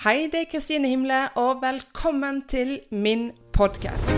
Hei, 0.00 0.30
det 0.32 0.38
er 0.40 0.46
Kristine 0.48 0.88
Himle, 0.88 1.16
og 1.36 1.58
velkommen 1.60 2.38
til 2.48 2.78
min 2.90 3.26
podkast. 3.52 4.08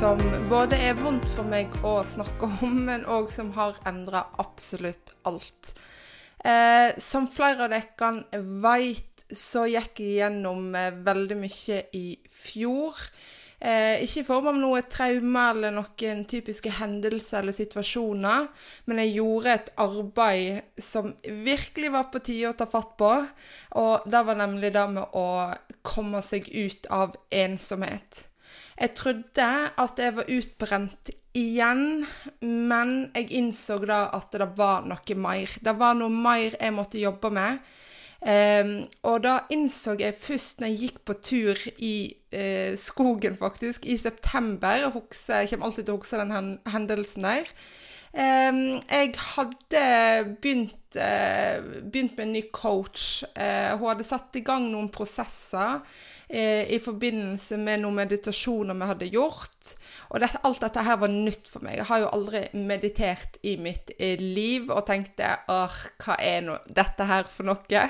Som 0.00 0.22
både 0.48 0.78
er 0.78 0.94
vondt 0.96 1.26
for 1.34 1.44
meg 1.50 1.74
å 1.82 1.98
snakke 2.06 2.46
om, 2.62 2.78
men 2.86 3.02
òg 3.10 3.34
som 3.34 3.50
har 3.58 3.74
endra 3.90 4.28
absolutt 4.38 5.18
alt. 5.26 5.74
Eh, 6.44 6.96
som 6.98 7.28
flere 7.28 7.66
av 7.66 7.74
dere 7.74 8.40
veit, 8.62 9.06
så 9.30 9.66
gikk 9.70 10.00
jeg 10.02 10.16
gjennom 10.22 10.72
eh, 10.74 10.94
veldig 11.04 11.36
mye 11.38 11.82
i 11.96 12.06
fjor. 12.32 12.96
Eh, 13.60 14.00
ikke 14.00 14.22
i 14.22 14.24
form 14.24 14.46
av 14.54 14.56
noe 14.56 14.80
traume 14.88 15.42
eller 15.52 15.74
noen 15.76 16.22
typiske 16.24 16.72
hendelser 16.78 17.42
eller 17.42 17.52
situasjoner, 17.52 18.46
men 18.88 19.02
jeg 19.02 19.18
gjorde 19.18 19.52
et 19.52 19.68
arbeid 19.84 20.80
som 20.80 21.12
virkelig 21.44 21.92
var 21.92 22.08
på 22.08 22.22
tide 22.24 22.54
å 22.54 22.56
ta 22.56 22.64
fatt 22.70 22.96
på. 22.96 23.12
Og 23.82 24.08
det 24.08 24.24
var 24.30 24.40
nemlig 24.40 24.72
det 24.72 24.86
med 24.96 25.12
å 25.12 25.28
komme 25.84 26.24
seg 26.24 26.48
ut 26.48 26.88
av 26.88 27.12
ensomhet. 27.28 28.29
Jeg 28.80 28.94
trodde 28.96 29.48
at 29.84 29.98
jeg 30.00 30.16
var 30.16 30.30
utbrent 30.32 31.10
igjen, 31.36 32.06
men 32.40 32.94
jeg 33.14 33.28
innså 33.38 33.76
da 33.84 34.06
at 34.16 34.32
det 34.32 34.48
var 34.56 34.86
noe 34.88 35.16
mer. 35.20 35.52
Det 35.60 35.74
var 35.78 35.98
noe 35.98 36.10
mer 36.10 36.56
jeg 36.56 36.74
måtte 36.74 37.02
jobbe 37.02 37.30
med. 37.34 37.60
Um, 38.20 38.72
og 39.08 39.22
da 39.24 39.38
innså 39.48 39.94
jeg 39.96 40.12
først 40.20 40.58
når 40.60 40.68
jeg 40.68 40.80
gikk 40.82 40.98
på 41.08 41.14
tur 41.24 41.60
i 41.80 41.94
uh, 42.34 42.76
skogen, 42.76 43.38
faktisk, 43.40 43.86
i 43.88 43.96
september 43.96 44.76
Jeg, 44.76 44.90
husker, 44.92 45.38
jeg 45.40 45.48
kommer 45.48 45.70
alltid 45.70 45.86
til 45.86 45.94
å 45.94 46.00
huske 46.02 46.20
den 46.20 46.34
hen 46.34 46.50
hendelsen 46.68 47.24
der. 47.24 47.48
Um, 48.10 48.60
jeg 48.90 49.14
hadde 49.22 49.84
begynt, 50.42 50.98
uh, 51.00 51.80
begynt, 51.86 52.16
med 52.18 52.26
en 52.26 52.32
ny 52.36 52.44
coach. 52.52 53.24
Uh, 53.32 53.76
hun 53.78 53.88
hadde 53.92 54.08
satt 54.08 54.36
i 54.36 54.44
gang 54.44 54.68
noen 54.68 54.92
prosesser 54.92 55.80
i 56.30 56.78
forbindelse 56.78 57.56
med 57.58 57.82
noen 57.82 57.96
meditasjoner 57.98 58.76
vi 58.78 58.86
hadde 58.86 59.08
gjort. 59.10 59.72
Og 60.10 60.22
det, 60.22 60.30
alt 60.46 60.62
dette 60.62 60.82
her 60.86 60.98
var 61.02 61.12
nytt 61.12 61.50
for 61.50 61.62
meg. 61.64 61.78
Jeg 61.80 61.88
har 61.90 62.02
jo 62.02 62.10
aldri 62.14 62.42
meditert 62.54 63.38
i 63.46 63.56
mitt 63.60 63.92
liv 63.98 64.70
og 64.70 64.84
tenkte 64.88 65.36
åh, 65.50 65.76
hva 66.02 66.16
er 66.22 66.42
no 66.46 66.56
dette 66.66 67.06
her 67.06 67.28
for 67.30 67.50
noe? 67.50 67.82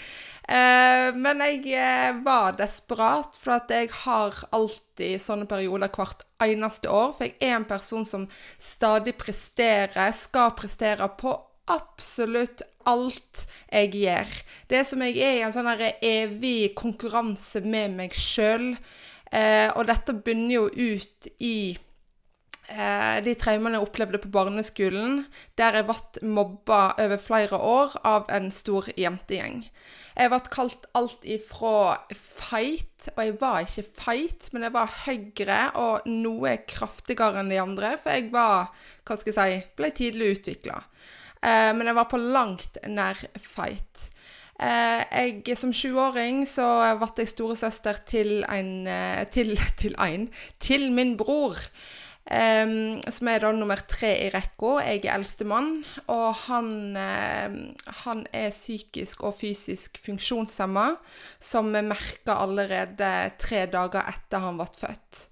eh, 0.56 1.08
men 1.16 1.44
jeg 1.44 2.20
var 2.24 2.56
desperat, 2.60 3.36
for 3.40 3.58
at 3.58 3.72
jeg 3.72 3.92
har 4.04 4.40
alltid 4.56 5.20
sånne 5.22 5.48
perioder 5.50 5.92
hvert 5.92 6.24
eneste 6.44 6.92
år. 6.92 7.12
For 7.18 7.28
jeg 7.28 7.36
er 7.44 7.58
en 7.58 7.68
person 7.68 8.08
som 8.08 8.28
stadig 8.56 9.16
presterer, 9.20 10.16
skal 10.16 10.56
prestere 10.56 11.08
på 11.20 11.36
absolutt 11.72 12.62
alt 12.86 13.46
jeg 13.72 13.94
gjør. 14.02 14.36
Det 14.70 14.84
som 14.86 15.02
jeg 15.02 15.18
er 15.18 15.40
i 15.40 15.42
en 15.46 15.54
sånn 15.54 15.70
evig 15.72 16.72
konkurranse 16.78 17.62
med 17.66 17.96
meg 17.98 18.14
sjøl. 18.16 18.74
Eh, 19.34 19.68
og 19.74 19.88
dette 19.88 20.14
bunner 20.14 20.54
jo 20.54 20.66
ut 20.70 21.28
i 21.42 21.74
eh, 22.70 23.16
de 23.26 23.34
traumene 23.38 23.80
jeg 23.80 23.88
opplevde 23.88 24.20
på 24.22 24.30
barneskolen, 24.32 25.24
der 25.58 25.80
jeg 25.80 25.88
ble 25.88 26.30
mobba 26.30 26.80
over 27.02 27.18
flere 27.20 27.58
år 27.58 27.98
av 28.06 28.30
en 28.32 28.52
stor 28.54 28.86
jentegjeng. 28.94 29.64
Jeg 30.16 30.30
ble 30.32 30.40
kalt 30.48 30.86
alt 30.96 31.26
ifra 31.28 31.98
feit, 32.16 33.10
og 33.12 33.20
jeg 33.20 33.34
var 33.42 33.66
ikke 33.66 33.84
feit, 33.98 34.46
men 34.54 34.64
jeg 34.64 34.72
var 34.78 34.94
høyere 35.02 35.58
og 35.82 36.06
noe 36.08 36.54
kraftigere 36.70 37.42
enn 37.42 37.52
de 37.52 37.60
andre, 37.60 37.96
for 38.00 38.14
jeg 38.14 38.30
var, 38.32 38.70
hva 39.04 39.18
skal 39.20 39.34
jeg 39.34 39.36
si, 39.36 39.66
ble 39.76 39.92
tidlig 39.98 40.30
utvikla. 40.38 40.80
Eh, 41.42 41.72
men 41.76 41.86
jeg 41.86 41.98
var 41.98 42.08
på 42.10 42.20
langt 42.20 42.80
nær 42.88 43.20
feit. 43.40 44.08
Eh, 44.56 45.02
jeg, 45.44 45.58
som 45.58 45.74
20-åring 45.74 46.46
så 46.48 46.66
ble 47.00 47.12
jeg 47.20 47.34
storesøster 47.34 48.00
til 48.08 48.40
en 48.48 48.88
til, 49.32 49.54
til 49.82 49.96
en 50.00 50.30
til 50.60 50.90
min 50.96 51.16
bror. 51.20 51.60
Um, 52.26 52.98
som 53.06 53.28
er 53.30 53.44
da 53.44 53.52
nummer 53.54 53.78
tre 53.86 54.08
i 54.24 54.30
rekka. 54.34 54.80
Jeg 54.82 55.04
er 55.04 55.14
eldstemann. 55.14 55.84
Og 56.10 56.34
han, 56.48 56.96
uh, 56.98 57.92
han 58.02 58.24
er 58.34 58.50
psykisk 58.50 59.22
og 59.22 59.36
fysisk 59.38 60.00
funksjonshemma, 60.02 60.88
som 61.38 61.70
vi 61.70 61.84
merka 61.86 62.40
allerede 62.42 63.12
tre 63.38 63.66
dager 63.70 64.10
etter 64.10 64.42
han 64.42 64.58
ble 64.58 64.66
født. 64.74 65.22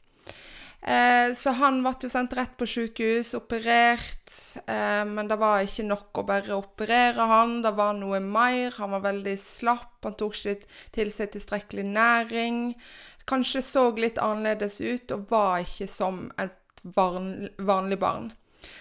Uh, 0.84 1.32
så 1.32 1.54
han 1.56 1.78
ble 1.80 1.94
jo 2.04 2.10
sendt 2.12 2.34
rett 2.36 2.58
på 2.60 2.66
sykehus, 2.68 3.32
operert. 3.38 4.28
Uh, 4.68 5.04
men 5.08 5.30
det 5.30 5.38
var 5.40 5.64
ikke 5.64 5.86
nok 5.88 6.20
å 6.20 6.26
bare 6.28 6.58
operere 6.58 7.28
han. 7.30 7.62
Det 7.64 7.72
var 7.78 7.96
noe 7.96 8.20
mer. 8.20 8.74
Han 8.76 8.92
var 8.98 9.06
veldig 9.06 9.36
slapp. 9.40 9.96
Han 10.04 10.18
tok 10.20 10.36
ikke 10.36 10.76
til 10.92 11.12
seg 11.14 11.32
tilstrekkelig 11.32 11.86
næring. 11.88 12.60
Kanskje 13.24 13.64
så 13.64 13.88
litt 13.96 14.20
annerledes 14.20 14.82
ut 14.84 15.16
og 15.16 15.28
var 15.30 15.64
ikke 15.64 15.88
som 15.88 16.26
et 16.36 16.84
vanlig 16.84 17.98
barn. 17.98 18.28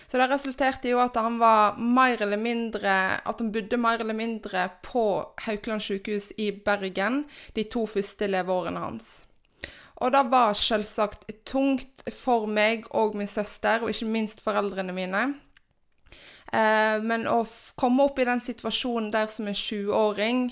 Så 0.07 0.19
det 0.19 0.27
resulterte 0.31 0.91
i 0.91 0.95
at 0.95 1.17
han 1.19 1.39
var 1.41 1.75
mer 1.75 2.21
eller 2.23 2.39
mindre 2.39 2.93
At 3.19 3.41
han 3.41 3.51
bodde 3.51 3.75
mer 3.75 3.99
eller 3.99 4.15
mindre 4.15 4.69
på 4.85 5.03
Haukeland 5.43 5.83
sykehus 5.83 6.31
i 6.39 6.51
Bergen 6.65 7.23
de 7.55 7.65
to 7.67 7.85
første 7.89 8.29
leveårene 8.29 8.79
hans. 8.79 9.23
Og 10.03 10.11
det 10.11 10.23
var 10.31 10.57
selvsagt 10.59 11.29
tungt 11.47 12.03
for 12.11 12.45
meg 12.51 12.89
og 12.91 13.15
min 13.15 13.29
søster, 13.31 13.83
og 13.83 13.93
ikke 13.93 14.09
minst 14.11 14.43
foreldrene 14.43 14.95
mine. 14.95 15.23
Eh, 16.53 16.99
men 17.01 17.23
å 17.31 17.45
komme 17.79 18.03
opp 18.03 18.19
i 18.19 18.27
den 18.27 18.43
situasjonen 18.43 19.13
der 19.13 19.31
som 19.31 19.47
en 19.47 19.57
20-åring 19.57 20.49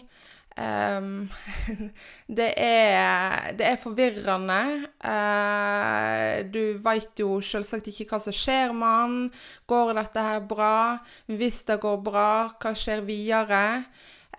Um, 0.58 1.30
det, 2.38 2.54
er, 2.58 3.54
det 3.56 3.66
er 3.66 3.78
forvirrende. 3.80 4.88
Uh, 5.00 6.44
du 6.52 6.82
veit 6.84 7.20
jo 7.20 7.40
selvsagt 7.46 7.88
ikke 7.88 8.10
hva 8.10 8.20
som 8.24 8.36
skjer 8.36 8.74
med 8.76 8.98
han. 8.98 9.16
Går 9.72 9.94
dette 10.02 10.26
her 10.26 10.42
bra? 10.48 10.74
Hvis 11.32 11.64
det 11.70 11.80
går 11.84 12.02
bra, 12.04 12.32
hva 12.60 12.74
skjer 12.76 13.06
videre? 13.08 13.64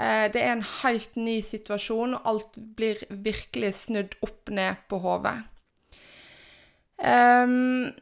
Uh, 0.02 0.26
det 0.34 0.42
er 0.42 0.56
en 0.56 0.66
helt 0.82 1.14
ny 1.14 1.38
situasjon, 1.46 2.16
og 2.18 2.26
alt 2.26 2.58
blir 2.78 3.04
virkelig 3.10 3.76
snudd 3.84 4.16
opp 4.26 4.50
ned 4.50 4.82
på 4.90 4.98
hodet. 5.04 5.38
Um, 6.98 7.92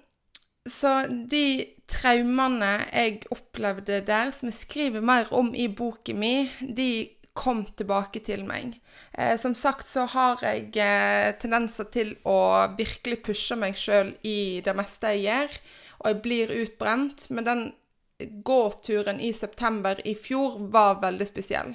så 0.68 1.04
de 1.08 1.44
traumene 1.90 2.72
jeg 2.92 3.24
opplevde 3.32 4.00
der, 4.06 4.30
som 4.34 4.50
jeg 4.50 4.60
skriver 4.60 5.04
mer 5.04 5.30
om 5.34 5.54
i 5.54 5.66
boken 5.68 6.20
min, 6.20 6.50
de 6.60 7.08
kom 7.34 7.62
tilbake 7.78 8.20
til 8.26 8.44
meg. 8.46 8.76
Eh, 9.12 9.36
som 9.40 9.54
sagt 9.56 9.88
så 9.88 10.04
har 10.12 10.42
jeg 10.44 10.74
eh, 10.76 11.32
tendenser 11.40 11.88
til 11.94 12.14
å 12.28 12.68
virkelig 12.78 13.20
pushe 13.26 13.56
meg 13.58 13.78
sjøl 13.78 14.12
i 14.26 14.60
det 14.64 14.74
meste 14.76 15.14
jeg 15.14 15.24
gjør, 15.28 15.60
og 16.00 16.08
jeg 16.10 16.20
blir 16.26 16.54
utbrent. 16.60 17.28
Men 17.30 17.48
den 17.48 17.62
gåturen 18.44 19.20
i 19.22 19.32
september 19.32 20.02
i 20.04 20.14
fjor 20.18 20.58
var 20.74 21.00
veldig 21.04 21.28
spesiell. 21.28 21.72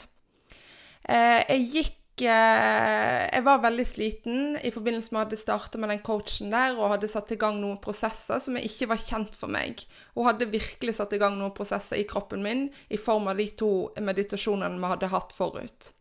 Eh, 1.05 1.41
jeg 1.51 1.65
gikk 1.73 2.23
eh, 2.25 3.25
Jeg 3.29 3.43
var 3.45 3.61
veldig 3.61 3.85
sliten 3.85 4.55
i 4.57 4.71
forbindelse 4.73 5.13
med 5.13 5.19
at 5.19 5.25
jeg 5.25 5.27
hadde 5.27 5.41
starta 5.41 5.81
med 5.81 5.91
den 5.93 6.01
coachen 6.05 6.53
der 6.53 6.77
og 6.79 6.95
hadde 6.95 7.09
satt 7.11 7.33
i 7.35 7.39
gang 7.39 7.59
noen 7.61 7.77
prosesser 7.83 8.41
som 8.41 8.57
ikke 8.57 8.89
var 8.89 9.01
kjent 9.01 9.37
for 9.37 9.51
meg. 9.51 9.83
Hun 10.15 10.29
hadde 10.29 10.49
virkelig 10.49 10.97
satt 10.97 11.13
i 11.13 11.21
gang 11.21 11.37
noen 11.37 11.53
prosesser 11.55 11.99
i 12.01 12.07
kroppen 12.09 12.41
min 12.45 12.67
i 12.89 12.97
form 13.01 13.29
av 13.29 13.37
de 13.41 13.49
to 13.59 13.71
meditasjonene 14.01 14.81
vi 14.81 14.91
hadde 14.95 15.13
hatt 15.13 15.35
forut. 15.35 15.91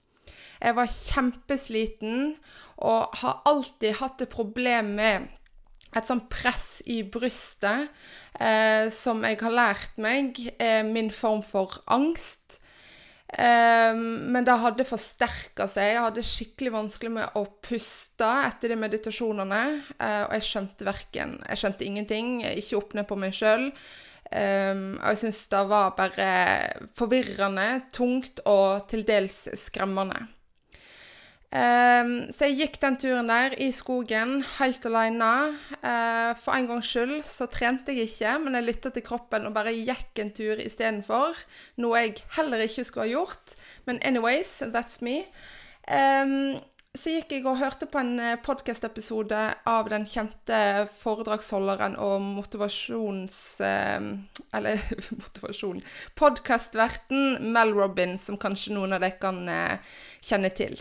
Jeg 0.62 0.76
var 0.78 0.88
kjempesliten 0.88 2.36
og 2.84 3.16
har 3.20 3.42
alltid 3.48 3.98
hatt 4.00 4.22
et 4.24 4.32
problem 4.32 4.94
med 4.96 5.26
et 5.94 6.08
sånt 6.08 6.26
press 6.32 6.80
i 6.90 7.02
brystet 7.06 7.90
eh, 8.40 8.90
som 8.90 9.22
jeg 9.26 9.38
har 9.42 9.54
lært 9.54 9.98
meg 10.00 10.40
er 10.58 10.82
min 10.86 11.12
form 11.14 11.44
for 11.46 11.76
angst. 11.86 12.58
Um, 13.34 14.30
men 14.30 14.46
det 14.46 14.54
hadde 14.62 14.86
forsterka 14.86 15.66
seg. 15.70 15.90
Jeg 15.90 16.02
hadde 16.04 16.26
skikkelig 16.26 16.72
vanskelig 16.76 17.12
med 17.16 17.38
å 17.38 17.44
puste 17.64 18.28
etter 18.46 18.70
de 18.70 18.78
meditasjonene. 18.78 19.62
Uh, 19.98 20.22
og 20.28 20.36
jeg 20.36 20.46
skjønte 20.48 20.86
verken 20.86 21.38
Jeg 21.48 21.62
skjønte 21.62 21.88
ingenting. 21.88 22.34
Ikke 22.54 22.78
opp 22.78 22.94
ned 22.94 23.08
på 23.10 23.18
meg 23.18 23.34
sjøl. 23.34 23.70
Um, 24.30 24.94
og 25.00 25.10
jeg 25.12 25.20
syns 25.24 25.42
det 25.52 25.64
var 25.70 25.96
bare 25.98 26.28
forvirrende, 26.98 27.66
tungt 27.94 28.40
og 28.50 28.86
til 28.90 29.04
dels 29.06 29.44
skremmende. 29.66 30.24
Um, 31.54 32.32
så 32.34 32.48
jeg 32.48 32.56
gikk 32.58 32.80
den 32.82 32.96
turen 32.98 33.28
der 33.30 33.52
i 33.62 33.68
skogen 33.70 34.40
helt 34.56 34.86
alene. 34.88 35.54
Uh, 35.78 36.32
for 36.42 36.56
en 36.56 36.66
gangs 36.66 36.88
skyld 36.90 37.20
så 37.28 37.46
trente 37.46 37.94
jeg 37.94 38.08
ikke, 38.10 38.32
men 38.42 38.58
jeg 38.58 38.66
lytta 38.66 38.90
til 38.90 39.04
kroppen 39.06 39.46
og 39.46 39.54
bare 39.54 39.74
gikk 39.76 40.18
en 40.18 40.32
tur 40.34 40.58
istedenfor. 40.58 41.38
Noe 41.78 42.00
jeg 42.02 42.24
heller 42.34 42.64
ikke 42.64 42.86
skulle 42.88 43.06
ha 43.06 43.12
gjort. 43.20 43.54
Men 43.86 44.02
anyways, 44.02 44.56
that's 44.74 44.98
me. 45.06 45.20
Um, 45.86 46.56
så 46.94 47.10
gikk 47.10 47.32
jeg 47.34 47.46
og 47.50 47.58
hørte 47.58 47.86
på 47.90 47.98
en 47.98 48.18
podkast-episode 48.42 49.38
av 49.66 49.88
den 49.90 50.04
kjente 50.06 50.58
foredragsholderen 51.00 51.96
og 51.98 52.22
motivasjons... 52.22 53.38
Eh, 53.66 54.10
eller 54.54 54.78
motivasjon 55.24 55.82
Podkastverten 56.14 57.50
Mel 57.54 57.74
Robin, 57.74 58.14
som 58.18 58.38
kanskje 58.38 58.76
noen 58.76 58.94
av 58.94 59.02
dere 59.02 59.18
kan 59.18 59.42
eh, 59.50 59.94
kjenne 60.22 60.54
til. 60.54 60.78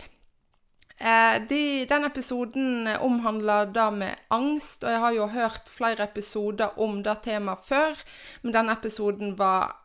Eh, 0.94 1.36
de, 1.50 1.62
den 1.90 2.06
episoden 2.06 2.88
omhandler 3.02 3.72
da 3.74 3.88
med 3.90 4.20
angst, 4.30 4.84
og 4.84 4.92
jeg 4.92 5.02
har 5.02 5.16
jo 5.16 5.30
hørt 5.32 5.70
flere 5.72 6.06
episoder 6.06 6.78
om 6.80 7.00
det 7.02 7.16
temaet 7.26 7.66
før, 7.66 8.04
men 8.42 8.54
denne 8.54 8.76
episoden 8.78 9.34
var 9.38 9.80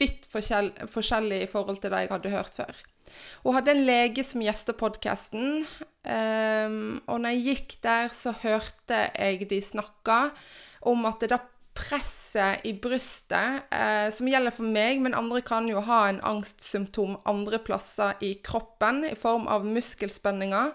vidt 0.00 0.26
forskjell, 0.28 0.72
forskjellig 0.90 1.44
i 1.44 1.50
forhold 1.50 1.78
til 1.82 1.92
det 1.92 2.02
jeg 2.04 2.12
hadde 2.12 2.34
hørt 2.34 2.58
før. 2.58 2.82
Hun 3.44 3.56
hadde 3.56 3.74
en 3.74 3.86
lege 3.86 4.24
som 4.26 4.42
gjester 4.42 4.76
podkasten, 4.78 5.64
um, 6.06 7.00
og 7.06 7.22
når 7.22 7.34
jeg 7.34 7.46
gikk 7.46 7.76
der, 7.84 8.12
så 8.14 8.34
hørte 8.42 9.00
jeg 9.14 9.48
de 9.50 9.60
snakka 9.62 10.18
om 10.88 11.06
at 11.06 11.22
det 11.22 11.40
presset 11.74 12.66
i 12.68 12.72
brystet, 12.80 13.68
eh, 13.72 14.08
som 14.12 14.28
gjelder 14.28 14.54
for 14.54 14.68
meg, 14.68 15.00
men 15.00 15.16
andre 15.16 15.42
kan 15.44 15.68
jo 15.68 15.82
ha 15.84 16.04
en 16.08 16.20
angstsymptom 16.32 17.18
andre 17.28 17.60
plasser 17.64 18.18
i 18.24 18.34
kroppen 18.44 19.04
i 19.08 19.14
form 19.18 19.48
av 19.48 19.64
muskelspenninger, 19.66 20.72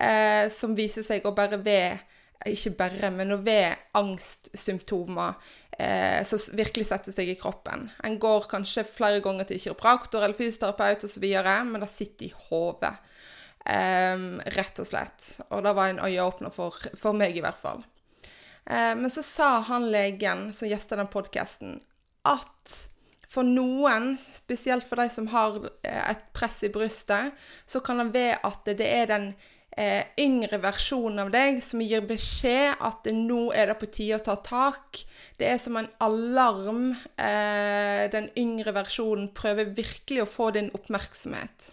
eh, 0.00 0.48
som 0.52 0.76
viser 0.76 1.06
seg 1.06 1.26
å 1.26 1.34
bare 1.36 1.60
ved 1.62 2.06
Ikke 2.48 2.70
bare, 2.72 3.10
men 3.12 3.34
ved 3.44 3.76
angstsymptomer 3.92 5.34
eh, 5.76 6.24
som 6.24 6.40
virkelig 6.56 6.86
setter 6.88 7.12
seg 7.12 7.28
i 7.28 7.36
kroppen. 7.36 7.90
En 8.00 8.16
går 8.16 8.46
kanskje 8.48 8.86
flere 8.88 9.20
ganger 9.20 9.44
til 9.44 9.60
kiropraktor 9.60 10.24
eller 10.24 10.38
fysioterapeut 10.38 11.04
osv., 11.04 11.26
men 11.68 11.84
det 11.84 11.90
sitter 11.92 12.30
i 12.30 12.32
hodet. 12.48 12.94
Eh, 13.66 14.24
rett 14.56 14.80
og 14.80 14.88
slett. 14.88 15.28
Og 15.50 15.60
det 15.68 15.74
var 15.76 15.92
en 15.92 16.00
øyeåpner 16.00 16.54
for, 16.54 16.80
for 16.96 17.12
meg, 17.12 17.36
i 17.36 17.44
hvert 17.44 17.60
fall. 17.60 17.84
Eh, 18.66 18.94
men 18.96 19.10
så 19.10 19.22
sa 19.22 19.58
han 19.66 19.90
legen 19.90 20.50
som 20.52 20.68
gjesta 20.68 20.98
den 20.98 21.10
podkasten, 21.10 21.78
at 22.28 22.76
for 23.30 23.46
noen, 23.46 24.16
spesielt 24.18 24.86
for 24.88 25.00
de 25.00 25.06
som 25.12 25.30
har 25.30 25.62
eh, 25.86 26.02
et 26.12 26.28
press 26.36 26.60
i 26.66 26.72
brystet, 26.72 27.32
så 27.66 27.82
kan 27.84 28.02
det 28.02 28.12
være 28.14 28.42
at 28.46 28.70
det 28.78 28.90
er 28.90 29.08
den 29.10 29.26
eh, 29.78 30.02
yngre 30.20 30.58
versjonen 30.62 31.22
av 31.24 31.32
deg 31.34 31.62
som 31.64 31.82
gir 31.84 32.04
beskjed 32.06 32.82
at 32.82 33.10
nå 33.14 33.48
er 33.54 33.70
det 33.70 33.78
på 33.80 33.90
tide 33.94 34.18
å 34.18 34.24
ta 34.26 34.36
tak. 34.44 35.04
Det 35.38 35.46
er 35.46 35.60
som 35.62 35.78
en 35.78 35.88
alarm. 36.02 36.90
Den 37.16 38.26
yngre 38.36 38.74
versjonen 38.76 39.30
prøver 39.34 39.72
virkelig 39.78 40.24
å 40.24 40.28
få 40.28 40.50
din 40.58 40.72
oppmerksomhet. 40.76 41.70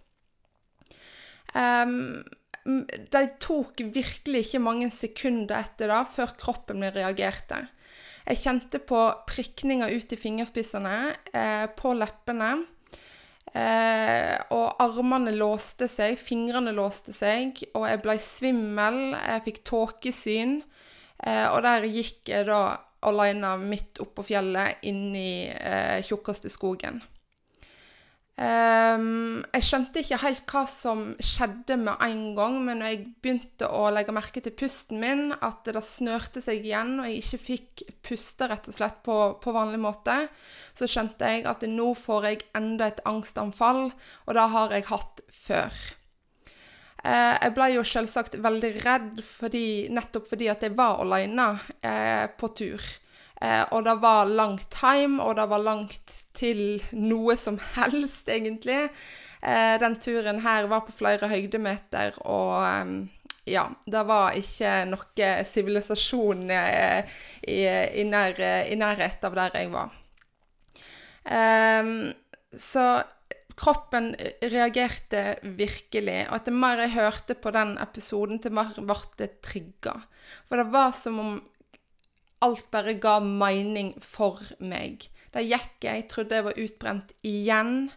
Um, 1.58 2.22
de 2.68 3.24
tok 3.40 3.80
virkelig 3.96 4.44
ikke 4.46 4.64
mange 4.64 4.90
sekunder 4.92 5.62
etter 5.62 5.92
det 5.94 6.04
før 6.16 6.34
kroppen 6.40 6.82
min 6.82 6.94
reagerte. 6.96 7.64
Jeg 8.28 8.42
kjente 8.42 8.82
på 8.84 9.00
prikninger 9.30 9.94
ut 9.96 10.12
i 10.12 10.20
fingerspissene, 10.20 10.96
eh, 11.32 11.68
på 11.80 11.94
leppene. 11.96 12.66
Eh, 13.56 14.36
og 14.52 14.82
armene 14.84 15.32
låste 15.32 15.88
seg, 15.88 16.18
fingrene 16.20 16.74
låste 16.76 17.16
seg, 17.16 17.62
og 17.74 17.88
jeg 17.88 18.02
ble 18.04 18.18
svimmel. 18.20 19.00
Jeg 19.16 19.46
fikk 19.48 19.64
tåkesyn. 19.72 20.60
Eh, 21.24 21.48
og 21.54 21.64
der 21.64 21.88
gikk 21.88 22.28
jeg 22.34 22.50
da 22.50 22.62
aleine 23.08 23.56
midt 23.62 24.02
oppå 24.04 24.26
fjellet, 24.28 24.84
inn 24.90 25.16
i 25.16 25.48
eh, 25.48 26.04
tjukkeste 26.06 26.52
skogen. 26.52 27.00
Um, 28.38 29.40
jeg 29.50 29.66
skjønte 29.66 30.04
ikke 30.04 30.20
helt 30.22 30.52
hva 30.52 30.62
som 30.70 31.00
skjedde 31.18 31.74
med 31.82 32.04
en 32.06 32.20
gang, 32.38 32.60
men 32.68 32.78
når 32.84 32.92
jeg 32.92 33.00
begynte 33.26 33.70
å 33.74 33.88
legge 33.90 34.14
merke 34.14 34.44
til 34.46 34.54
pusten 34.54 35.02
min, 35.02 35.32
at 35.34 35.66
det 35.66 35.82
snørte 35.82 36.44
seg 36.46 36.62
igjen, 36.62 37.00
og 37.02 37.10
jeg 37.10 37.24
ikke 37.24 37.40
fikk 37.48 37.84
puste 38.06 38.46
rett 38.52 38.70
og 38.70 38.78
slett 38.78 39.00
på, 39.08 39.16
på 39.42 39.56
vanlig 39.56 39.82
måte, 39.82 40.20
så 40.78 40.86
skjønte 40.86 41.32
jeg 41.34 41.48
at 41.50 41.66
nå 41.66 41.90
får 41.98 42.30
jeg 42.30 42.46
enda 42.60 42.92
et 42.92 43.02
angstanfall, 43.10 43.88
og 44.28 44.38
det 44.38 44.46
har 44.54 44.78
jeg 44.78 44.88
hatt 44.92 45.26
før. 45.34 45.82
Uh, 47.02 47.34
jeg 47.42 47.58
ble 47.58 47.72
jo 47.74 47.90
selvsagt 47.90 48.38
veldig 48.46 48.74
redd 48.86 49.26
fordi, 49.26 49.66
nettopp 49.98 50.30
fordi 50.30 50.54
at 50.54 50.62
jeg 50.62 50.78
var 50.78 51.02
alene 51.02 51.56
uh, 51.58 52.30
på 52.38 52.54
tur. 52.62 52.86
Uh, 53.38 53.66
og 53.76 53.84
det 53.86 53.98
var 54.02 54.30
langt 54.30 54.70
time, 54.74 55.22
og 55.22 55.36
det 55.38 55.46
var 55.50 55.62
langt 55.62 56.14
til 56.38 56.82
noe 56.98 57.38
som 57.40 57.60
helst, 57.78 58.30
egentlig. 58.30 58.88
Eh, 59.42 59.76
den 59.80 60.00
turen 60.02 60.42
her 60.42 60.68
var 60.72 60.86
på 60.88 60.96
flere 60.98 61.30
høydemeter, 61.30 62.18
og 62.26 62.56
eh, 62.66 62.94
ja, 63.54 63.68
det 63.86 64.04
var 64.10 64.38
ikke 64.38 64.72
noe 64.90 65.34
sivilisasjon 65.48 66.50
eh, 66.52 67.20
i, 67.46 67.62
i, 68.02 68.08
nær, 68.08 68.42
i, 68.68 68.76
nærhet 68.80 69.24
av 69.28 69.38
der 69.38 69.62
jeg 69.62 69.72
var. 69.76 69.94
Så 72.58 72.84
kroppen 73.60 74.14
reagerte 74.48 75.24
virkelig, 75.60 76.22
og 76.30 76.38
etter 76.38 76.56
mer 76.56 76.84
jeg 76.86 76.94
hørte 76.96 77.36
på 77.36 77.52
den 77.52 77.74
episoden, 77.84 78.40
til 78.40 78.56
mer 78.56 78.72
ble 78.78 79.00
det 79.20 79.34
trigga. 79.44 79.98
For 80.48 80.62
det 80.62 80.70
var 80.72 80.94
som 80.96 81.20
om 81.20 81.34
alt 82.46 82.68
bare 82.74 82.98
ga 83.02 83.20
mening 83.24 83.94
for 84.04 84.42
meg. 84.60 85.08
Der 85.34 85.46
gikk 85.46 85.86
jeg, 85.86 86.08
trodde 86.12 86.38
jeg 86.38 86.48
var 86.48 86.60
utbrent 86.60 87.16
igjen. 87.26 87.90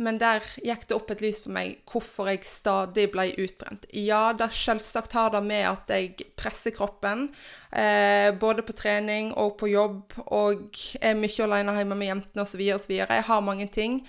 Men 0.00 0.16
der 0.16 0.44
gikk 0.64 0.86
det 0.88 0.96
opp 0.96 1.10
et 1.12 1.20
lys 1.20 1.42
for 1.44 1.52
meg 1.52 1.82
hvorfor 1.90 2.30
jeg 2.30 2.46
stadig 2.48 3.10
ble 3.12 3.26
utbrent. 3.42 3.84
Ja, 3.92 4.30
det 4.32 4.48
selvsagt 4.56 5.12
har 5.12 5.34
det 5.34 5.42
med 5.44 5.66
at 5.68 5.92
jeg 5.92 6.30
presser 6.40 6.72
kroppen, 6.72 7.26
eh, 7.68 8.30
både 8.32 8.64
på 8.64 8.76
trening 8.78 9.34
og 9.36 9.58
på 9.60 9.68
jobb, 9.68 10.16
og 10.32 10.80
er 11.04 11.20
mye 11.20 11.44
alene 11.44 11.76
hjemme 11.76 12.00
med 12.00 12.12
jentene 12.14 12.46
osv. 12.46 12.64
osv. 12.78 12.96
Jeg 12.96 13.28
har 13.28 13.44
mange 13.44 13.68
ting. 13.68 14.00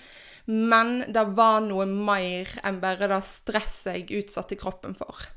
Men 0.48 1.04
det 1.12 1.26
var 1.36 1.60
noe 1.62 1.84
mer 1.86 2.48
enn 2.64 2.80
bare 2.82 3.12
det 3.12 3.20
stresset 3.28 4.00
jeg 4.00 4.24
utsatte 4.24 4.58
kroppen 4.58 4.96
for. 4.98 5.28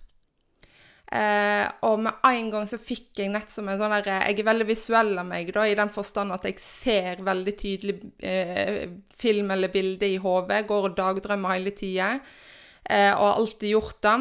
Eh, 1.06 1.66
og 1.86 2.00
med 2.02 2.24
en 2.26 2.48
gang 2.50 2.66
så 2.66 2.80
fikk 2.82 3.22
jeg 3.22 3.30
nett 3.30 3.52
som 3.54 3.68
en 3.70 3.78
sånn 3.78 3.94
der 3.94 4.08
Jeg 4.10 4.40
er 4.40 4.48
veldig 4.48 4.66
visuell 4.66 5.12
av 5.22 5.28
meg, 5.30 5.52
da, 5.54 5.68
i 5.70 5.78
den 5.78 5.92
forstand 5.94 6.34
at 6.34 6.48
jeg 6.50 6.58
ser 6.64 7.22
veldig 7.26 7.54
tydelig 7.60 7.96
eh, 8.26 8.88
film 9.14 9.54
eller 9.54 9.74
bilde 9.74 10.10
i 10.10 10.20
hodet. 10.22 10.66
Går 10.68 10.90
og 10.90 10.98
dagdrømmer 10.98 11.56
hele 11.58 11.76
tida. 11.78 12.16
Eh, 12.84 13.12
og 13.14 13.28
har 13.28 13.42
alltid 13.42 13.76
gjort 13.76 14.02
det. 14.06 14.18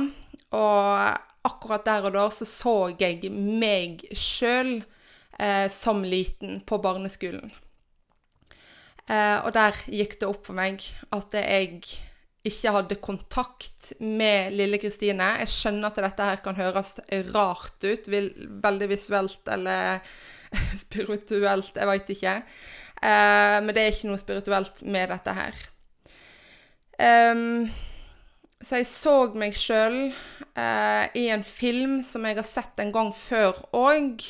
Og 0.54 1.44
akkurat 1.44 1.85
der 1.85 2.09
og 2.09 2.16
da 2.16 2.28
så 2.32 2.47
så 2.49 2.76
jeg 3.00 3.28
meg 3.32 4.04
sjøl 4.16 4.78
eh, 5.38 5.68
som 5.73 6.04
liten 6.04 6.62
på 6.66 6.78
barneskolen. 6.85 7.52
Eh, 9.04 9.38
og 9.44 9.52
der 9.56 9.76
gikk 9.90 10.18
det 10.20 10.28
opp 10.28 10.49
for 10.49 10.56
meg 10.56 10.85
at 11.12 11.37
jeg 11.37 11.82
ikke 12.44 12.74
hadde 12.76 13.00
kontakt 13.00 13.92
med 14.04 14.52
lille 14.56 14.78
Kristine. 14.82 15.30
Jeg 15.42 15.52
skjønner 15.52 15.88
at 15.88 16.00
dette 16.04 16.28
her 16.28 16.42
kan 16.44 16.58
høres 16.58 16.94
rart 17.32 17.86
ut, 17.86 18.10
veldig 18.10 18.90
visuelt 18.90 19.48
eller 19.54 20.04
spirituelt, 20.84 21.72
jeg 21.76 21.90
veit 21.90 22.12
ikke. 22.16 22.36
Uh, 23.04 23.58
men 23.64 23.72
det 23.74 23.82
er 23.82 23.90
ikke 23.92 24.12
noe 24.12 24.20
spirituelt 24.20 24.84
med 24.86 25.10
dette 25.12 25.34
her. 25.36 25.64
Um, 26.94 27.66
så 28.64 28.80
jeg 28.80 28.88
så 28.88 29.14
meg 29.36 29.56
sjøl 29.58 29.98
eh, 30.08 31.04
i 31.20 31.26
en 31.34 31.42
film 31.44 31.98
som 32.06 32.24
jeg 32.24 32.38
har 32.38 32.46
sett 32.48 32.80
en 32.80 32.92
gang 32.94 33.10
før 33.16 33.58
òg. 33.76 34.24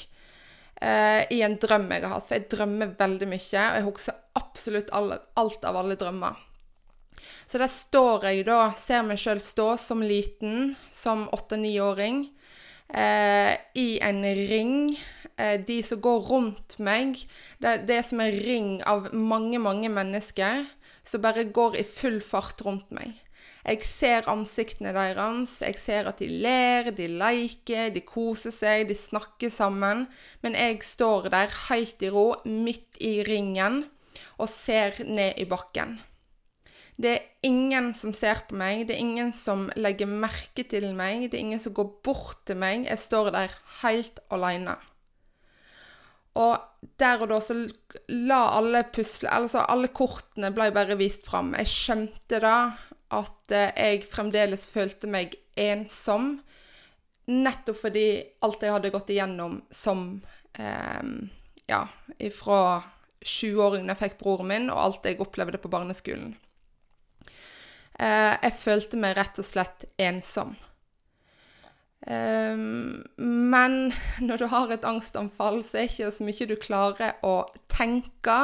Eh, 0.83 1.21
I 1.31 1.39
en 1.47 1.55
drøm 1.61 1.87
jeg 1.93 2.03
har 2.03 2.17
hatt. 2.17 2.27
For 2.27 2.39
jeg 2.39 2.49
drømmer 2.51 2.97
veldig 2.99 3.29
mye, 3.31 3.45
og 3.69 3.79
jeg 3.79 3.87
husker 3.87 4.19
absolutt 4.41 4.91
alt 4.95 5.69
av 5.69 5.79
alle 5.79 5.99
drømmer. 6.01 6.41
Så 7.47 7.61
der 7.61 7.71
står 7.73 8.29
jeg 8.31 8.47
da, 8.49 8.73
ser 8.79 9.05
meg 9.07 9.21
sjøl 9.21 9.43
stå 9.45 9.75
som 9.81 10.05
liten, 10.05 10.75
som 10.93 11.27
åtte-niåring, 11.35 12.25
eh, 12.89 13.53
i 13.75 13.89
en 14.03 14.23
ring. 14.25 14.97
Eh, 15.37 15.59
de 15.67 15.81
som 15.83 16.01
går 16.01 16.21
rundt 16.31 16.79
meg, 16.79 17.19
det, 17.59 17.85
det 17.89 17.99
er 17.99 18.07
som 18.07 18.23
en 18.23 18.41
ring 18.45 18.71
av 18.87 19.11
mange, 19.15 19.59
mange 19.59 19.91
mennesker 19.91 20.65
som 21.05 21.23
bare 21.25 21.45
går 21.51 21.81
i 21.81 21.85
full 21.87 22.21
fart 22.25 22.63
rundt 22.65 22.91
meg. 22.95 23.19
Jeg 23.65 23.81
ser 23.89 24.27
ansiktene 24.29 24.93
deres, 24.93 25.55
jeg 25.65 25.79
ser 25.81 26.09
at 26.11 26.19
de 26.21 26.29
ler, 26.29 26.91
de 26.93 27.07
leker, 27.09 27.89
de 27.95 28.03
koser 28.05 28.53
seg, 28.53 28.91
de 28.91 28.97
snakker 28.99 29.53
sammen. 29.53 30.05
Men 30.45 30.57
jeg 30.59 30.83
står 30.85 31.31
der 31.33 31.55
helt 31.71 32.05
i 32.05 32.11
ro, 32.13 32.27
midt 32.45 33.01
i 33.01 33.23
ringen, 33.25 33.87
og 34.37 34.53
ser 34.53 35.01
ned 35.09 35.41
i 35.41 35.49
bakken. 35.49 35.97
Det 36.97 37.11
er 37.11 37.23
ingen 37.47 37.91
som 37.99 38.15
ser 38.15 38.45
på 38.49 38.57
meg, 38.59 38.87
det 38.87 38.95
er 38.95 39.03
ingen 39.03 39.33
som 39.35 39.67
legger 39.75 40.07
merke 40.07 40.63
til 40.71 40.93
meg, 40.95 41.27
det 41.27 41.39
er 41.39 41.47
ingen 41.49 41.63
som 41.63 41.75
går 41.75 41.89
bort 42.07 42.45
til 42.47 42.59
meg. 42.61 42.87
Jeg 42.87 43.03
står 43.03 43.33
der 43.35 43.57
helt 43.83 44.21
aleine. 44.35 44.77
Og 46.39 46.55
der 46.99 47.23
og 47.23 47.31
da 47.31 47.39
så 47.43 47.55
la 48.11 48.41
alle 48.57 48.81
pusle 48.91 49.31
Altså 49.31 49.63
alle 49.71 49.93
kortene 49.95 50.51
ble 50.55 50.67
bare 50.75 50.97
vist 50.99 51.29
fram. 51.31 51.53
Jeg 51.55 51.71
skjønte 51.71 52.41
da 52.43 52.57
at 53.15 53.55
eh, 53.55 53.71
jeg 53.79 54.09
fremdeles 54.11 54.67
følte 54.71 55.11
meg 55.11 55.37
ensom. 55.55 56.41
Nettopp 57.31 57.79
fordi 57.87 58.09
alt 58.45 58.67
jeg 58.67 58.75
hadde 58.75 58.93
gått 58.95 59.15
igjennom 59.15 59.63
som 59.71 60.09
eh, 60.59 61.15
Ja, 61.71 61.87
ifra 62.21 62.83
20-åringen 63.25 63.89
jeg 63.95 64.03
fikk 64.03 64.19
broren 64.21 64.51
min, 64.51 64.67
og 64.69 64.83
alt 64.83 65.07
jeg 65.09 65.23
opplevde 65.23 65.63
på 65.63 65.71
barneskolen. 65.73 66.35
Eh, 67.99 68.35
jeg 68.43 68.57
følte 68.59 68.99
meg 69.01 69.19
rett 69.19 69.39
og 69.39 69.47
slett 69.47 69.87
ensom. 70.03 70.55
Um, 72.05 73.01
men 73.17 73.95
når 74.21 74.43
du 74.43 74.47
har 74.53 74.73
et 74.75 74.85
angstanfall, 74.85 75.63
så 75.65 75.79
er 75.79 75.87
det 75.87 75.93
ikke 75.95 76.11
så 76.13 76.27
mye 76.27 76.49
du 76.51 76.57
klarer 76.61 77.15
å 77.25 77.37
tenke. 77.73 78.39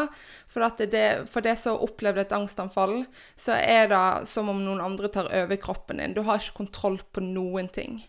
For, 0.50 0.64
det, 0.80 1.04
for 1.32 1.44
det 1.44 1.56
som 1.60 1.82
opplevde 1.84 2.24
et 2.24 2.36
angstanfall, 2.36 3.02
så 3.36 3.58
er 3.58 3.90
det 3.92 4.30
som 4.30 4.48
om 4.52 4.62
noen 4.64 4.80
andre 4.84 5.12
tar 5.12 5.28
over 5.42 5.60
kroppen 5.60 6.00
din. 6.00 6.16
Du 6.16 6.24
har 6.24 6.40
ikke 6.40 6.62
kontroll 6.62 7.00
på 7.12 7.24
noen 7.24 7.68
ting. 7.72 8.00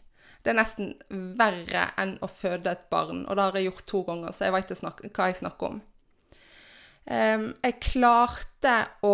Det 0.42 0.54
er 0.54 0.58
nesten 0.58 0.96
verre 1.38 1.92
enn 2.02 2.16
å 2.24 2.30
føde 2.32 2.72
et 2.72 2.88
barn, 2.90 3.28
og 3.28 3.38
det 3.38 3.44
har 3.44 3.60
jeg 3.60 3.68
gjort 3.68 3.88
to 3.92 4.00
ganger, 4.08 4.34
så 4.34 4.48
jeg 4.48 4.56
veit 4.56 4.72
hva 4.74 5.28
jeg 5.30 5.42
snakker 5.44 5.68
om. 5.68 5.82
Um, 7.12 7.46
jeg 7.62 7.80
klarte 7.82 8.74
å 9.06 9.14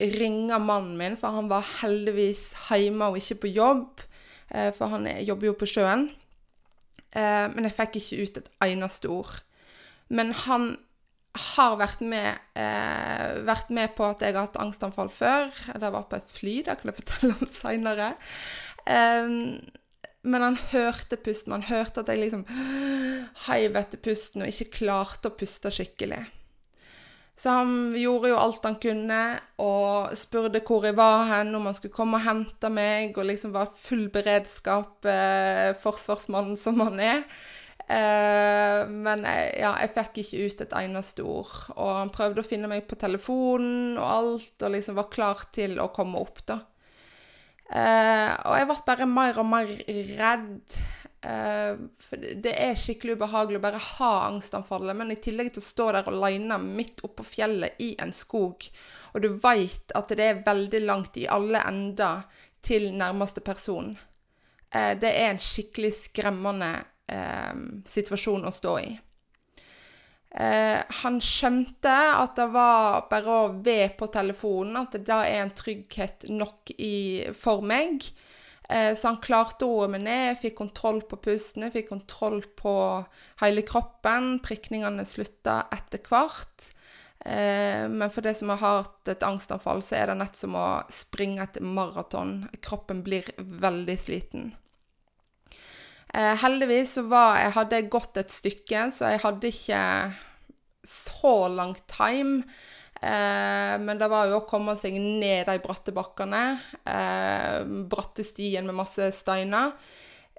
ringe 0.00 0.58
mannen 0.58 0.96
min, 0.98 1.16
for 1.18 1.36
han 1.36 1.48
var 1.50 1.66
heldigvis 1.80 2.48
hjemme 2.68 3.10
og 3.10 3.18
ikke 3.20 3.44
på 3.44 3.52
jobb. 3.54 4.02
Uh, 4.50 4.70
for 4.76 4.92
han 4.92 5.06
jobber 5.24 5.50
jo 5.50 5.58
på 5.58 5.68
sjøen. 5.70 6.08
Uh, 7.14 7.46
men 7.54 7.68
jeg 7.68 7.76
fikk 7.78 8.00
ikke 8.00 8.24
ut 8.24 8.40
et 8.42 8.50
eneste 8.66 9.10
ord. 9.12 9.38
Men 10.14 10.34
han 10.44 10.74
har 11.54 11.78
vært 11.80 12.02
med, 12.04 12.42
uh, 12.58 13.40
vært 13.46 13.70
med 13.74 13.94
på 13.96 14.06
at 14.06 14.22
jeg 14.22 14.34
har 14.34 14.46
hatt 14.46 14.60
angstanfall 14.62 15.10
før. 15.10 15.48
Det 15.50 15.94
var 15.94 16.10
på 16.10 16.18
et 16.18 16.36
fly, 16.36 16.58
det 16.66 16.78
kan 16.80 16.90
jeg 16.90 17.00
fortelle 17.00 17.38
om 17.38 17.50
seinere. 17.50 18.12
Men 20.24 20.42
han 20.44 20.56
hørte 20.70 21.16
pusten. 21.20 21.54
Han 21.56 21.66
hørte 21.68 22.02
at 22.02 22.10
jeg 22.12 22.20
liksom 22.20 22.44
heiv 23.46 23.76
etter 23.80 24.00
pusten 24.04 24.44
og 24.44 24.52
ikke 24.52 24.82
klarte 24.82 25.30
å 25.30 25.36
puste 25.36 25.72
skikkelig. 25.72 26.20
Så 27.34 27.50
han 27.50 27.94
gjorde 27.98 28.30
jo 28.30 28.38
alt 28.38 28.66
han 28.66 28.76
kunne, 28.78 29.20
og 29.58 30.14
spurte 30.18 30.62
hvor 30.62 30.86
jeg 30.86 30.94
var 30.94 31.24
hen, 31.32 31.50
om 31.58 31.66
han 31.66 31.74
skulle 31.74 31.94
komme 31.94 32.20
og 32.20 32.26
hente 32.28 32.70
meg, 32.70 33.16
og 33.18 33.26
liksom 33.26 33.54
var 33.56 33.74
full 33.74 34.06
beredskap, 34.14 35.02
eh, 35.10 35.74
forsvarsmannen 35.82 36.56
som 36.60 36.78
han 36.84 37.02
er. 37.02 37.24
Eh, 37.84 38.84
men 38.88 39.26
jeg, 39.26 39.48
ja, 39.60 39.74
jeg 39.82 39.92
fikk 39.96 40.20
ikke 40.22 40.44
ut 40.46 40.62
et 40.64 40.76
eneste 40.78 41.26
ord. 41.26 41.56
Og 41.74 41.90
han 41.98 42.14
prøvde 42.14 42.44
å 42.44 42.46
finne 42.46 42.70
meg 42.70 42.86
på 42.88 42.98
telefonen 43.00 43.98
og 43.98 44.06
alt, 44.06 44.54
og 44.62 44.76
liksom 44.76 45.02
var 45.02 45.10
klar 45.12 45.44
til 45.56 45.80
å 45.82 45.90
komme 45.94 46.22
opp, 46.22 46.38
da. 46.46 46.60
Eh, 47.74 48.30
og 48.44 48.58
jeg 48.60 48.68
ble 48.68 48.78
bare 48.86 49.10
mer 49.10 49.42
og 49.42 49.50
mer 49.50 49.70
redd. 50.20 50.78
Uh, 51.24 51.78
for 52.04 52.20
det 52.20 52.52
er 52.52 52.74
skikkelig 52.76 53.14
ubehagelig 53.16 53.56
å 53.56 53.64
bare 53.64 53.80
ha 53.80 54.10
angstanfallet, 54.26 54.96
men 54.98 55.14
i 55.14 55.20
tillegg 55.24 55.54
til 55.54 55.62
å 55.62 55.64
stå 55.64 55.86
der 55.96 56.10
alene 56.10 56.58
midt 56.60 57.00
oppå 57.06 57.24
fjellet 57.24 57.80
i 57.80 57.94
en 58.02 58.12
skog, 58.12 58.66
og 59.14 59.24
du 59.24 59.30
veit 59.40 59.94
at 59.96 60.12
det 60.12 60.26
er 60.26 60.42
veldig 60.44 60.82
langt 60.84 61.16
i 61.16 61.24
alle 61.30 61.62
ender 61.64 62.26
til 62.64 62.90
nærmeste 62.92 63.40
person, 63.46 63.94
uh, 63.96 64.92
det 65.00 65.14
er 65.14 65.30
en 65.30 65.40
skikkelig 65.40 65.94
skremmende 65.96 66.70
eh, 67.08 67.56
situasjon 67.88 68.44
å 68.44 68.52
stå 68.52 68.76
i. 68.82 68.92
han 70.34 71.20
skjønte 71.22 71.92
at 72.18 72.32
det 72.34 72.46
var 72.50 73.04
bare 73.06 73.34
å 73.38 73.50
ve 73.62 73.92
på 73.94 74.08
telefonen, 74.10 74.80
at 74.80 74.96
det 74.96 75.04
da 75.06 75.20
er 75.28 75.44
en 75.44 75.52
trygghet 75.54 76.26
nok 76.26 76.72
i, 76.74 77.22
for 77.38 77.62
meg. 77.62 78.08
Eh, 78.68 78.94
så 78.96 79.10
han 79.10 79.20
klarte 79.24 79.68
roe 79.68 79.88
meg 79.92 80.04
ned, 80.06 80.38
fikk 80.40 80.56
kontroll 80.62 81.02
på 81.08 81.18
pusten, 81.24 81.66
fikk 81.74 81.90
kontroll 81.92 82.40
på 82.56 82.74
hele 83.42 83.64
kroppen. 83.66 84.38
Prikningene 84.44 85.04
slutta 85.08 85.64
etter 85.74 86.00
hvert. 86.08 86.70
Eh, 87.24 87.84
men 87.88 88.10
for 88.12 88.24
det 88.24 88.34
som 88.38 88.52
har 88.52 88.60
hatt 88.62 89.12
et 89.12 89.24
angstanfall, 89.24 89.82
så 89.84 89.98
er 90.00 90.10
det 90.10 90.18
nett 90.20 90.36
som 90.38 90.56
å 90.56 90.68
springe 90.92 91.44
et 91.44 91.60
maraton. 91.60 92.44
Kroppen 92.64 93.04
blir 93.04 93.28
veldig 93.38 93.98
sliten. 94.00 94.52
Eh, 96.14 96.34
heldigvis 96.40 96.96
så 96.98 97.08
var 97.10 97.40
jeg 97.40 97.56
hadde 97.56 97.80
jeg 97.80 97.90
gått 97.92 98.20
et 98.20 98.32
stykke, 98.32 98.86
så 98.94 99.12
jeg 99.12 99.24
hadde 99.24 99.50
ikke 99.50 99.82
så 100.84 101.36
lang 101.50 101.74
time. 101.90 102.44
Eh, 103.00 103.74
men 103.80 103.98
det 103.98 104.08
var 104.08 104.30
jo 104.30 104.40
å 104.40 104.46
komme 104.48 104.76
seg 104.80 104.96
ned 105.00 105.46
de 105.48 105.58
bratte 105.64 105.94
bakkene. 105.94 106.44
Eh, 106.86 107.60
bratte 107.90 108.24
stien 108.26 108.66
med 108.68 108.78
masse 108.78 109.10
steiner. 109.16 109.74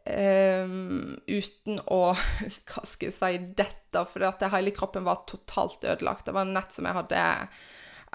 Eh, 0.05 0.65
uten 1.25 1.79
å 1.89 2.01
Hva 2.69 2.83
skal 2.85 3.09
jeg 3.09 3.17
si 3.17 3.39
dette, 3.57 4.05
for 4.11 4.27
at 4.27 4.43
hele 4.53 4.73
kroppen 4.75 5.07
var 5.07 5.25
totalt 5.29 5.85
ødelagt. 5.85 6.27
Det 6.27 6.35
var 6.35 6.49
nett 6.49 6.75
som 6.75 6.87
jeg 6.87 6.99
hadde 6.99 7.25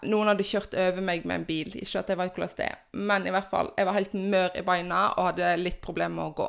Noen 0.09 0.31
hadde 0.31 0.47
kjørt 0.47 0.73
over 0.81 1.05
meg 1.05 1.27
med 1.29 1.43
en 1.43 1.45
bil. 1.45 1.75
Ikke 1.77 2.01
at 2.01 2.09
jeg 2.09 2.17
vet 2.17 2.33
hvordan 2.33 2.57
det 2.57 2.67
er, 2.71 2.79
men 2.97 3.27
i 3.29 3.33
hvert 3.35 3.51
fall, 3.51 3.69
jeg 3.77 3.85
var 3.85 3.99
helt 3.99 4.15
mør 4.17 4.55
i 4.57 4.63
beina 4.65 5.01
og 5.11 5.27
hadde 5.33 5.51
litt 5.61 5.83
problemer 5.85 6.17
med 6.17 6.31
å 6.31 6.37
gå. 6.39 6.47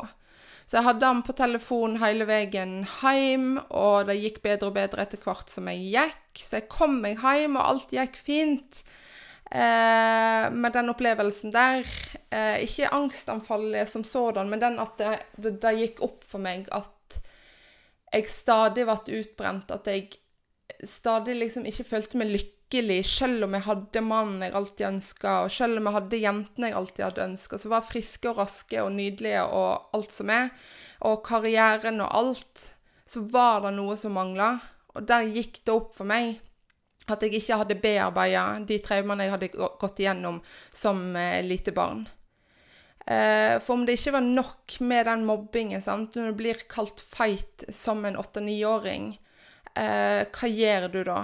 Så 0.72 0.78
jeg 0.80 0.88
hadde 0.88 1.08
han 1.10 1.20
på 1.28 1.34
telefon 1.36 1.98
hele 2.00 2.24
veien 2.24 2.86
hjem, 3.02 3.58
og 3.76 4.08
det 4.08 4.22
gikk 4.22 4.38
bedre 4.46 4.70
og 4.70 4.78
bedre 4.78 5.04
etter 5.04 5.20
hvert 5.20 5.52
som 5.52 5.66
jeg 5.68 5.82
gikk. 5.92 6.40
Så 6.40 6.62
jeg 6.62 6.70
kom 6.72 6.94
meg 7.04 7.20
hjem, 7.20 7.58
og 7.60 7.74
alt 7.74 7.92
gikk 7.92 8.16
fint. 8.16 8.80
Eh, 9.52 10.46
med 10.48 10.72
den 10.72 10.94
opplevelsen 10.94 11.52
der. 11.52 11.84
Eh, 12.32 12.64
ikke 12.64 12.94
angstanfallet 12.96 13.92
som 13.92 14.08
sådan, 14.08 14.48
men 14.48 14.64
den 14.64 14.80
at 14.80 14.96
det, 14.96 15.12
det, 15.36 15.58
det, 15.60 15.76
gikk 15.82 16.00
opp 16.08 16.24
for 16.24 16.40
meg 16.40 16.72
at 16.72 17.20
jeg 18.14 18.32
stadig 18.32 18.88
ble 18.88 19.20
utbrent. 19.20 19.76
At 19.76 19.92
jeg 19.92 20.08
stadig 20.88 21.36
liksom 21.36 21.68
ikke 21.68 21.90
følte 21.92 22.24
meg 22.24 22.32
lykkelig 22.32 22.61
lykkelig, 22.72 23.06
selv 23.06 23.44
om 23.44 23.56
jeg 23.56 23.66
hadde 23.66 24.02
mannen 24.02 24.44
jeg 24.46 24.54
alltid 24.56 24.86
ønska, 24.88 25.32
og 25.44 25.52
selv 25.52 25.80
om 25.80 25.88
jeg 25.88 25.96
hadde 25.98 26.20
jentene 26.22 26.70
jeg 26.70 26.78
alltid 26.78 27.04
hadde 27.06 27.26
ønska, 27.26 27.58
som 27.60 27.72
var 27.72 27.84
friske 27.88 28.30
og 28.30 28.38
raske 28.38 28.82
og 28.82 28.92
nydelige 28.96 29.44
og 29.44 29.92
alt 29.94 30.14
som 30.14 30.30
er, 30.30 30.50
og 31.02 31.24
karrieren 31.26 32.02
og 32.02 32.16
alt, 32.16 32.70
så 33.06 33.26
var 33.28 33.66
det 33.66 33.74
noe 33.76 33.98
som 33.98 34.16
mangla. 34.16 34.54
Og 34.96 35.04
der 35.08 35.28
gikk 35.28 35.62
det 35.66 35.74
opp 35.74 35.96
for 35.98 36.08
meg 36.08 36.40
at 37.12 37.22
jeg 37.24 37.42
ikke 37.42 37.58
hadde 37.60 37.80
bearbeida 37.82 38.62
de 38.64 38.78
traumene 38.80 39.26
jeg 39.26 39.34
hadde 39.34 39.52
gått 39.82 40.00
igjennom 40.00 40.40
som 40.72 41.16
eh, 41.18 41.42
lite 41.44 41.74
barn. 41.76 42.06
Eh, 43.04 43.58
for 43.60 43.76
om 43.76 43.86
det 43.88 43.98
ikke 43.98 44.16
var 44.16 44.24
nok 44.24 44.78
med 44.86 45.08
den 45.10 45.26
mobbingen, 45.28 45.84
sant? 45.84 46.16
når 46.16 46.32
du 46.32 46.40
blir 46.40 46.64
kalt 46.72 47.02
feit 47.04 47.66
som 47.74 48.06
en 48.06 48.20
åtte-niåring, 48.22 49.16
eh, 49.76 50.28
hva 50.30 50.52
gjør 50.52 50.92
du 50.94 51.02
da? 51.10 51.24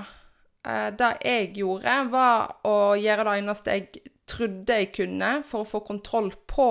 Eh, 0.67 0.89
det 0.99 1.11
jeg 1.23 1.51
gjorde, 1.61 1.97
var 2.11 2.57
å 2.67 2.77
gjøre 2.99 3.27
det 3.29 3.35
eneste 3.41 3.75
jeg 3.77 4.13
trodde 4.27 4.81
jeg 4.81 4.91
kunne 4.95 5.37
for 5.47 5.63
å 5.63 5.69
få 5.69 5.81
kontroll 5.87 6.31
på 6.49 6.69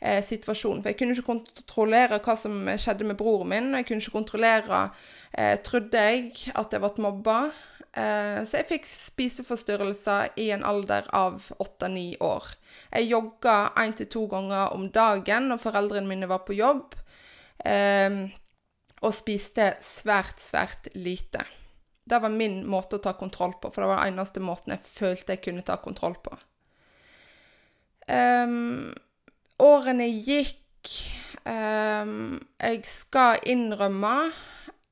eh, 0.00 0.22
situasjonen. 0.24 0.82
For 0.82 0.92
jeg 0.92 1.00
kunne 1.00 1.16
ikke 1.16 1.28
kontrollere 1.28 2.20
hva 2.24 2.36
som 2.38 2.60
skjedde 2.80 3.08
med 3.08 3.18
broren 3.20 3.52
min. 3.52 3.72
Jeg 3.76 3.88
kunne 3.88 4.04
ikke 4.04 4.16
kontrollere 4.16 4.84
eh, 5.32 5.58
Trodde 5.64 6.06
jeg 6.08 6.30
at 6.54 6.72
jeg 6.72 6.84
ble 6.84 7.04
mobba. 7.04 7.38
Eh, 7.98 8.40
så 8.48 8.60
jeg 8.60 8.70
fikk 8.72 8.88
spiseforstyrrelser 8.88 10.34
i 10.40 10.50
en 10.54 10.64
alder 10.66 11.08
av 11.16 11.50
åtte-ni 11.58 12.12
år. 12.24 12.48
Jeg 12.92 13.10
jogga 13.10 13.58
én 13.80 13.94
til 13.98 14.08
to 14.12 14.26
ganger 14.30 14.74
om 14.76 14.88
dagen 14.94 15.50
når 15.52 15.64
foreldrene 15.64 16.08
mine 16.08 16.30
var 16.30 16.44
på 16.48 16.56
jobb. 16.56 16.96
Eh, 17.64 18.28
og 18.98 19.14
spiste 19.14 19.72
svært, 19.84 20.40
svært 20.42 20.88
lite. 20.98 21.44
Det 22.08 22.20
var 22.22 22.32
min 22.32 22.62
måte 22.68 22.98
å 22.98 23.02
ta 23.04 23.14
kontroll 23.18 23.54
på, 23.60 23.70
for 23.72 23.84
det 23.84 23.90
var 23.90 24.02
den 24.02 24.14
eneste 24.14 24.42
måten 24.44 24.74
jeg 24.74 24.86
følte 24.86 25.36
jeg 25.36 25.44
kunne 25.44 25.66
ta 25.66 25.76
kontroll 25.82 26.16
på. 26.24 26.36
Um, 28.08 28.94
årene 29.60 30.08
gikk. 30.08 30.64
Um, 31.48 32.38
jeg 32.60 32.80
skal 32.88 33.42
innrømme 33.48 34.30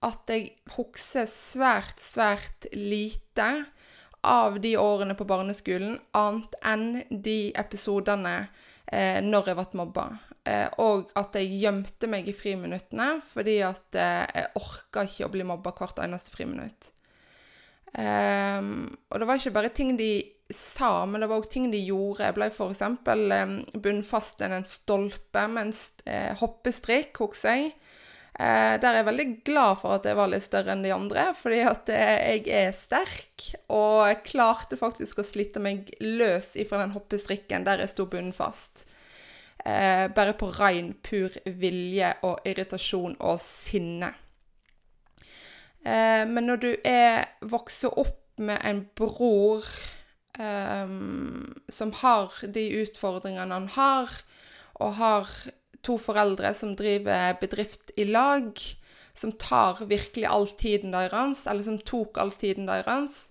at 0.04 0.30
jeg 0.30 0.52
husker 0.76 1.26
svært, 1.30 2.00
svært 2.02 2.68
lite 2.76 3.49
av 4.26 4.61
de 4.61 4.76
årene 4.76 5.16
på 5.16 5.26
barneskolen, 5.28 5.99
annet 6.18 6.56
enn 6.66 6.88
de 7.11 7.52
episodene 7.58 8.40
eh, 8.90 9.23
når 9.23 9.52
jeg 9.52 9.58
ble 9.58 9.80
mobba. 9.80 10.06
Eh, 10.46 10.66
og 10.82 11.12
at 11.18 11.38
jeg 11.38 11.61
gjemte 11.62 12.11
meg 12.11 12.28
i 12.30 12.35
friminuttene 12.37 13.16
fordi 13.32 13.56
at 13.66 13.99
eh, 13.99 14.26
jeg 14.35 14.52
orka 14.61 15.06
ikke 15.06 15.26
å 15.28 15.32
bli 15.32 15.46
mobba 15.46 15.73
hvert 15.78 16.02
eneste 16.04 16.35
friminutt. 16.35 16.92
Um, 17.93 18.88
og 19.11 19.21
det 19.21 19.28
var 19.28 19.40
ikke 19.40 19.55
bare 19.55 19.73
ting 19.73 19.95
de 19.97 20.11
sa, 20.52 21.05
men 21.09 21.23
det 21.23 21.28
var 21.31 21.40
òg 21.40 21.49
ting 21.50 21.71
de 21.73 21.81
gjorde. 21.87 22.26
Jeg 22.26 22.37
ble 22.37 22.50
f.eks. 22.52 22.83
Um, 22.83 23.57
bundet 23.75 24.09
fast 24.09 24.38
til 24.40 24.55
en 24.55 24.69
stolpe 24.69 25.47
med 25.50 25.69
en 25.69 25.75
eh, 26.07 26.33
hoppestrikk, 26.40 27.23
husker 27.25 27.57
jeg. 27.57 27.75
Uh, 28.37 28.76
der 28.83 28.90
er 28.90 28.99
jeg 29.00 29.09
veldig 29.09 29.28
glad 29.49 29.78
for 29.81 29.97
at 29.97 30.05
jeg 30.05 30.19
var 30.19 30.28
litt 30.28 30.45
større 30.45 30.75
enn 30.75 30.85
de 30.85 30.93
andre, 30.93 31.31
fordi 31.38 31.62
at 31.64 31.88
uh, 31.88 32.19
jeg 32.26 32.45
er 32.52 32.76
sterk. 32.76 33.49
Og 33.73 34.02
jeg 34.11 34.26
klarte 34.28 34.78
faktisk 34.78 35.23
å 35.23 35.26
slite 35.26 35.62
meg 35.62 35.88
løs 36.05 36.52
ifra 36.61 36.83
den 36.85 36.95
hoppestrikken 36.95 37.64
der 37.66 37.83
jeg 37.83 37.95
sto 37.95 38.11
bundet 38.11 38.37
fast. 38.37 38.85
Eh, 39.66 40.09
bare 40.14 40.33
på 40.33 40.47
rein, 40.55 40.93
pur 41.02 41.33
vilje 41.45 42.12
og 42.28 42.45
irritasjon 42.47 43.16
og 43.19 43.40
sinne. 43.43 44.12
Eh, 45.87 46.25
men 46.26 46.49
når 46.50 46.62
du 46.62 46.71
er 46.83 47.28
vokser 47.47 47.95
opp 48.00 48.40
med 48.43 48.59
en 48.66 48.83
bror 48.99 49.66
eh, 50.38 50.97
som 51.78 51.93
har 52.02 52.35
de 52.43 52.66
utfordringene 52.83 53.55
han 53.55 53.71
har, 53.76 54.19
og 54.83 54.99
har 54.99 55.31
to 55.87 55.97
foreldre 56.02 56.50
som 56.59 56.75
driver 56.76 57.38
bedrift 57.40 57.95
i 57.97 58.09
lag, 58.11 58.50
som 59.16 59.33
tar 59.40 59.87
virkelig 59.88 60.26
all 60.28 60.50
tiden 60.59 60.93
deres, 60.93 61.47
eller 61.47 61.64
som 61.64 61.78
tok 61.81 62.19
all 62.21 62.35
tiden 62.35 62.69
deres, 62.69 63.26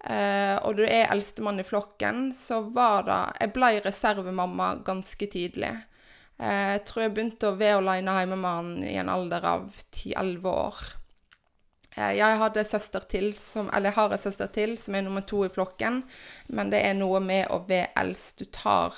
Uh, 0.00 0.56
og 0.64 0.78
du 0.78 0.86
er 0.86 1.10
eldstemann 1.12 1.60
i 1.60 1.66
flokken, 1.66 2.30
så 2.32 2.62
var 2.72 3.02
det 3.04 3.18
Jeg 3.36 3.52
ble 3.52 3.68
reservemamma 3.84 4.70
ganske 4.84 5.26
tidlig. 5.28 5.74
Uh, 6.40 6.72
jeg 6.72 6.84
tror 6.88 7.02
jeg 7.04 7.12
begynte 7.18 7.50
å 7.50 7.58
være 7.60 7.82
aleine 7.82 8.14
hjemme 8.22 8.38
med 8.40 8.56
han 8.56 8.70
i 8.80 8.94
en 8.96 9.12
alder 9.12 9.44
av 9.44 9.66
10-11 9.92 10.48
år. 10.54 10.80
Eh, 11.96 12.12
jeg 12.18 12.38
hadde 12.42 12.66
søster 12.68 13.06
til, 13.10 13.32
som, 13.38 13.70
eller 13.74 13.90
jeg 13.90 13.98
har 13.98 14.14
en 14.14 14.22
søster 14.22 14.50
til 14.54 14.76
som 14.80 14.94
er 14.94 15.04
nummer 15.06 15.24
to 15.26 15.42
i 15.46 15.52
flokken, 15.52 16.02
men 16.48 16.72
det 16.72 16.82
er 16.86 16.96
noe 16.98 17.22
med 17.24 17.50
å 17.50 17.62
være 17.68 17.92
eldst. 18.02 18.38
Du 18.40 18.50
tar 18.54 18.96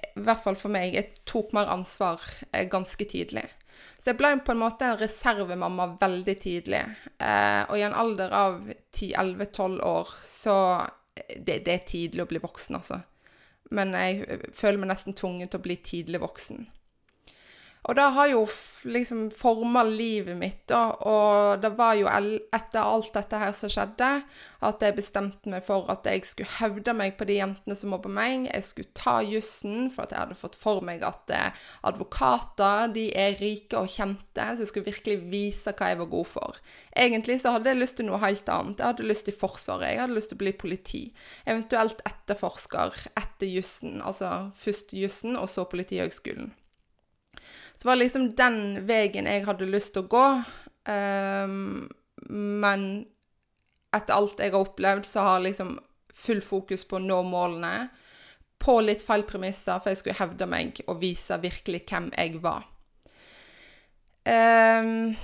I 0.00 0.24
hvert 0.24 0.42
fall 0.42 0.56
for 0.58 0.72
meg, 0.72 0.94
jeg 0.96 1.24
tok 1.28 1.52
mer 1.56 1.70
ansvar 1.72 2.24
eh, 2.52 2.66
ganske 2.70 3.04
tidlig. 3.04 3.46
Så 4.00 4.12
jeg 4.12 4.20
ble 4.20 4.32
på 4.44 4.54
en 4.54 4.62
måte 4.62 4.94
reservemamma 4.96 5.90
veldig 6.00 6.36
tidlig. 6.40 6.80
Eh, 7.20 7.62
og 7.68 7.76
i 7.76 7.84
en 7.84 7.96
alder 7.96 8.32
av 8.32 8.62
10-11-12 8.96 9.78
år 9.84 10.16
så 10.24 10.56
det, 11.36 11.62
det, 11.66 11.72
er 11.74 11.86
tidlig 11.88 12.24
å 12.24 12.30
bli 12.30 12.40
voksen, 12.40 12.78
altså 12.78 13.02
men 13.70 13.94
jeg 13.94 14.40
føler 14.56 14.82
meg 14.82 14.90
nesten 14.90 15.16
tvunget 15.16 15.52
til 15.52 15.60
å 15.60 15.64
bli 15.64 15.76
tidlig 15.86 16.20
voksen. 16.22 16.64
Og 17.90 17.96
det 17.98 18.04
har 18.14 18.28
jo 18.30 18.44
liksom 18.86 19.24
forma 19.34 19.82
livet 19.82 20.36
mitt, 20.38 20.60
da. 20.70 20.92
Og 21.10 21.58
det 21.58 21.72
var 21.74 21.96
jo 21.98 22.06
etter 22.06 22.78
alt 22.78 23.08
dette 23.16 23.40
her 23.40 23.50
som 23.58 23.72
skjedde, 23.72 24.10
at 24.62 24.84
jeg 24.84 24.94
bestemte 24.94 25.50
meg 25.50 25.64
for 25.66 25.90
at 25.90 26.06
jeg 26.06 26.22
skulle 26.28 26.54
hevde 26.60 26.94
meg 26.94 27.16
på 27.18 27.26
de 27.26 27.40
jentene 27.40 27.74
som 27.74 27.90
mobba 27.90 28.12
meg. 28.14 28.46
Jeg 28.46 28.66
skulle 28.68 28.94
ta 28.94 29.16
jussen, 29.26 29.88
for 29.90 30.04
at 30.04 30.14
jeg 30.14 30.22
hadde 30.22 30.38
fått 30.38 30.54
for 30.60 30.86
meg 30.86 31.02
at 31.02 31.34
eh, 31.34 31.58
advokater 31.90 32.94
de 32.94 33.08
er 33.10 33.34
rike 33.40 33.82
og 33.82 33.90
kjente. 33.90 34.46
Så 34.54 34.62
jeg 34.62 34.70
skulle 34.70 34.92
virkelig 34.92 35.18
vise 35.34 35.74
hva 35.74 35.90
jeg 35.90 36.00
var 36.04 36.12
god 36.14 36.30
for. 36.36 36.62
Egentlig 36.94 37.40
så 37.42 37.56
hadde 37.56 37.74
jeg 37.74 37.82
lyst 37.82 37.98
til 37.98 38.06
noe 38.06 38.22
helt 38.22 38.54
annet. 38.54 38.78
Jeg 38.78 38.92
hadde 38.92 39.10
lyst 39.10 39.26
til 39.26 39.38
Forsvaret. 39.40 39.96
Jeg 39.96 40.04
hadde 40.04 40.18
lyst 40.20 40.30
til 40.30 40.38
å 40.38 40.44
bli 40.44 40.54
politi. 40.62 41.02
Eventuelt 41.42 42.06
etterforsker 42.06 43.02
etter 43.18 43.50
jussen. 43.50 43.98
Altså 43.98 44.52
først 44.62 44.94
jussen, 44.94 45.34
og 45.34 45.50
så 45.50 45.66
Politihøgskolen. 45.66 46.52
Så 47.80 47.88
var 47.88 47.96
det 47.96 48.04
liksom 48.04 48.26
den 48.36 48.58
veien 48.84 49.24
jeg 49.24 49.46
hadde 49.46 49.68
lyst 49.72 49.94
til 49.94 50.04
å 50.04 50.10
gå. 50.12 50.26
Um, 50.84 51.86
men 52.28 52.82
etter 53.96 54.12
alt 54.12 54.42
jeg 54.42 54.52
har 54.52 54.66
opplevd, 54.66 55.08
så 55.08 55.24
har 55.24 55.40
liksom 55.40 55.78
full 56.12 56.42
fokus 56.44 56.84
på 56.84 56.98
å 56.98 57.02
nå 57.06 57.22
målene. 57.24 57.88
På 58.60 58.76
litt 58.84 59.00
feil 59.00 59.24
premisser, 59.24 59.80
for 59.80 59.94
jeg 59.94 60.02
skulle 60.02 60.18
hevde 60.20 60.50
meg 60.50 60.82
og 60.84 61.00
vise 61.00 61.40
virkelig 61.40 61.86
hvem 61.88 62.10
jeg 62.12 62.42
var. 62.44 62.68
Um, 64.28 65.16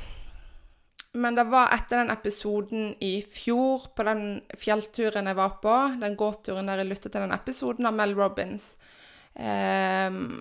men 1.20 1.36
det 1.36 1.44
var 1.52 1.76
etter 1.76 2.00
den 2.00 2.16
episoden 2.16 2.94
i 3.04 3.18
fjor, 3.20 3.90
på 3.92 4.08
den 4.08 4.26
fjellturen 4.56 5.28
jeg 5.28 5.36
var 5.36 5.58
på, 5.60 5.76
den 6.00 6.16
gåturen 6.16 6.72
der 6.72 6.80
jeg 6.80 6.88
lyttet 6.88 7.12
til 7.12 7.20
den 7.20 7.36
episoden 7.36 7.92
av 7.92 8.00
Mel 8.00 8.16
Robins, 8.16 8.78
um, 9.36 10.38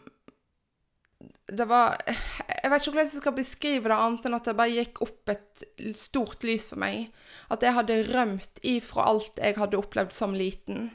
det 1.46 1.66
var 1.70 1.98
Jeg 2.08 2.72
vet 2.72 2.82
ikke 2.82 2.91
hvordan 2.91 3.06
jeg 3.06 3.22
skal 3.22 3.36
beskrive 3.38 3.89
det, 3.89 3.96
annet 3.96 4.26
enn 4.26 4.38
at 4.38 4.48
det 4.50 4.58
bare 4.58 4.74
gikk 4.74 5.02
opp 5.06 5.34
et 5.34 5.65
stort 6.00 6.46
lys 6.48 6.69
for 6.72 6.82
meg. 6.82 7.12
At 7.54 7.63
jeg 7.65 7.76
hadde 7.78 8.04
rømt 8.10 8.62
ifra 8.65 9.10
alt 9.12 9.41
jeg 9.41 9.58
hadde 9.60 9.78
opplevd 9.78 10.15
som 10.15 10.34
liten. 10.38 10.89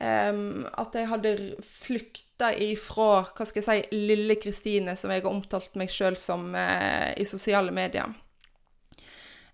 Um, 0.00 0.64
at 0.80 0.94
jeg 0.96 1.08
hadde 1.10 1.32
flykta 1.64 2.54
ifra 2.56 3.26
hva 3.26 3.44
skal 3.44 3.60
jeg 3.60 3.66
si, 3.66 3.98
lille 4.08 4.36
Kristine, 4.40 4.94
som 4.96 5.12
jeg 5.12 5.24
har 5.24 5.32
omtalt 5.32 5.76
meg 5.80 5.92
sjøl 5.92 6.16
som 6.16 6.54
uh, 6.56 7.10
i 7.20 7.26
sosiale 7.28 7.72
medier. 7.74 8.08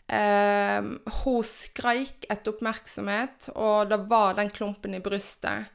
Um, 0.07 0.93
hun 1.25 1.43
skreik 1.47 2.29
etter 2.31 2.55
oppmerksomhet, 2.55 3.51
og 3.59 3.91
det 3.91 3.99
var 4.11 4.39
den 4.39 4.53
klumpen 4.55 4.95
i 4.95 5.03
brystet 5.03 5.67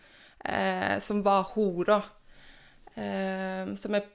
uh, 0.47 0.95
som 1.03 1.19
var 1.25 1.51
hun, 1.55 1.83
da. 1.87 1.99
Um, 2.95 3.75
som 3.79 3.95
jeg 3.95 4.07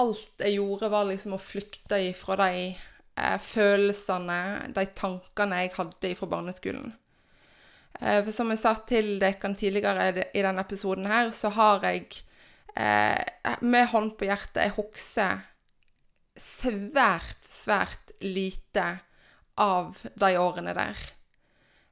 Alt 0.00 0.42
jeg 0.42 0.56
gjorde, 0.56 0.90
var 0.90 1.06
liksom 1.06 1.36
å 1.36 1.42
flykte 1.42 2.00
ifra 2.08 2.36
de 2.40 2.66
eh, 2.72 3.38
følelsene, 3.38 4.38
de 4.74 4.86
tankene 4.98 5.62
jeg 5.62 5.74
hadde 5.76 6.12
fra 6.18 6.30
barneskolen. 6.32 6.92
Eh, 8.00 8.20
for 8.24 8.32
som 8.34 8.50
jeg 8.50 8.62
sa 8.64 8.74
til 8.88 9.14
dere 9.22 9.54
tidligere 9.54 10.26
i 10.34 10.42
denne 10.42 10.64
episoden 10.66 11.06
her, 11.06 11.30
så 11.30 11.52
har 11.54 11.86
jeg 11.86 12.08
eh, 12.74 13.22
med 13.62 13.90
hånd 13.92 14.16
på 14.18 14.26
hjertet 14.26 14.64
Jeg 14.64 14.76
husker 14.80 15.44
svært, 16.34 17.38
svært 17.38 18.16
lite 18.24 18.88
av 19.62 20.00
de 20.18 20.32
årene 20.40 20.74
der. 20.74 20.98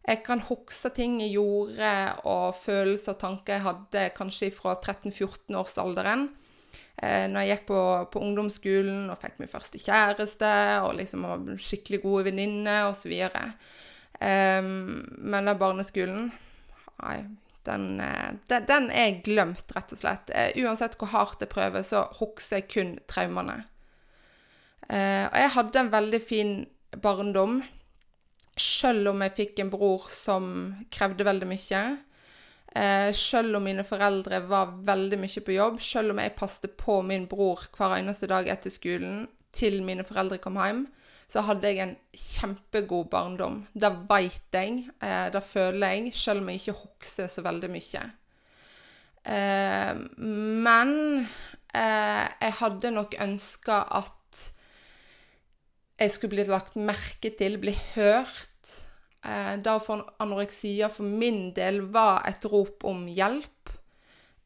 Jeg 0.03 0.25
kan 0.27 0.43
huske 0.49 0.91
ting 0.97 1.21
jeg 1.21 1.37
gjorde, 1.37 1.91
og 2.27 2.57
følelser 2.59 3.15
og 3.15 3.21
tanker 3.21 3.55
jeg 3.55 3.67
hadde 3.69 4.07
kanskje 4.17 4.51
fra 4.51 4.75
13-14-årsalderen. 4.81 6.33
Eh, 7.03 7.27
når 7.31 7.43
jeg 7.43 7.57
gikk 7.57 7.67
på, 7.73 7.83
på, 8.13 8.23
ungdomsskolen 8.23 9.11
og 9.11 9.21
fikk 9.23 9.41
min 9.41 9.51
første 9.51 9.81
kjæreste 9.83 10.53
og 10.85 10.95
liksom 11.01 11.27
var 11.27 11.63
skikkelig 11.63 12.03
gode 12.05 12.27
venninner 12.31 12.89
osv. 12.91 13.13
Eh, 13.19 14.63
men 14.63 15.51
den 15.51 15.61
barneskolen 15.61 16.31
Nei, 17.03 17.17
den, 17.67 18.01
eh, 18.01 18.33
den, 18.47 18.67
den, 18.69 18.89
er 18.91 19.21
glemt, 19.25 19.71
rett 19.75 19.95
og 19.95 19.99
slett. 19.99 20.31
Eh, 20.31 20.53
uansett 20.63 20.95
hvor 21.01 21.11
hardt 21.11 21.43
jeg 21.43 21.51
prøver, 21.51 21.83
så 21.87 22.05
husker 22.19 22.61
jeg 22.61 22.69
kun 22.71 22.93
traumene. 23.11 23.63
Eh, 24.89 25.27
og 25.29 25.39
jeg 25.39 25.55
hadde 25.57 25.83
en 25.83 25.93
veldig 25.93 26.23
fin 26.23 26.55
barndom. 27.03 27.61
Selv 28.59 29.13
om 29.15 29.23
jeg 29.25 29.37
fikk 29.39 29.63
en 29.63 29.73
bror 29.73 30.09
som 30.13 30.47
krevde 30.93 31.27
veldig 31.27 31.49
mye. 31.49 31.83
Eh, 32.73 33.11
selv 33.13 33.59
om 33.59 33.67
mine 33.69 33.85
foreldre 33.85 34.41
var 34.49 34.73
veldig 34.87 35.19
mye 35.21 35.45
på 35.45 35.57
jobb, 35.57 35.81
selv 35.85 36.15
om 36.15 36.23
jeg 36.23 36.37
passet 36.39 36.73
på 36.81 37.03
min 37.05 37.27
bror 37.29 37.67
hver 37.77 37.99
eneste 37.99 38.31
dag 38.31 38.49
etter 38.49 38.73
skolen 38.73 39.27
til 39.53 39.83
mine 39.85 40.07
foreldre 40.09 40.41
kom 40.41 40.57
hjem, 40.57 40.87
så 41.33 41.45
hadde 41.47 41.69
jeg 41.69 41.81
en 41.85 41.95
kjempegod 42.17 43.11
barndom. 43.13 43.63
Det 43.73 43.93
veit 44.09 44.57
jeg, 44.57 44.89
eh, 45.01 45.29
det 45.33 45.45
føler 45.45 45.95
jeg, 45.97 46.15
selv 46.17 46.43
om 46.43 46.51
jeg 46.51 46.61
ikke 46.61 46.79
husker 46.81 47.29
så 47.33 47.45
veldig 47.45 47.71
mye. 47.73 48.03
Eh, 49.23 49.93
men 50.67 50.95
eh, 51.77 52.25
jeg 52.41 52.59
hadde 52.59 52.97
nok 52.97 53.17
ønska 53.23 53.85
at 54.01 54.49
jeg 56.03 56.13
skulle 56.13 56.35
bli 56.35 56.49
lagt 56.49 56.77
merke 56.77 57.31
til, 57.39 57.61
bli 57.63 57.77
hørt. 57.95 58.73
Eh, 59.23 59.55
da 59.63 59.77
å 59.79 59.83
få 59.83 60.01
anoreksia 60.23 60.89
for 60.91 61.07
min 61.07 61.53
del 61.55 61.81
var 61.95 62.25
et 62.29 62.45
rop 62.51 62.85
om 62.89 63.05
hjelp. 63.07 63.77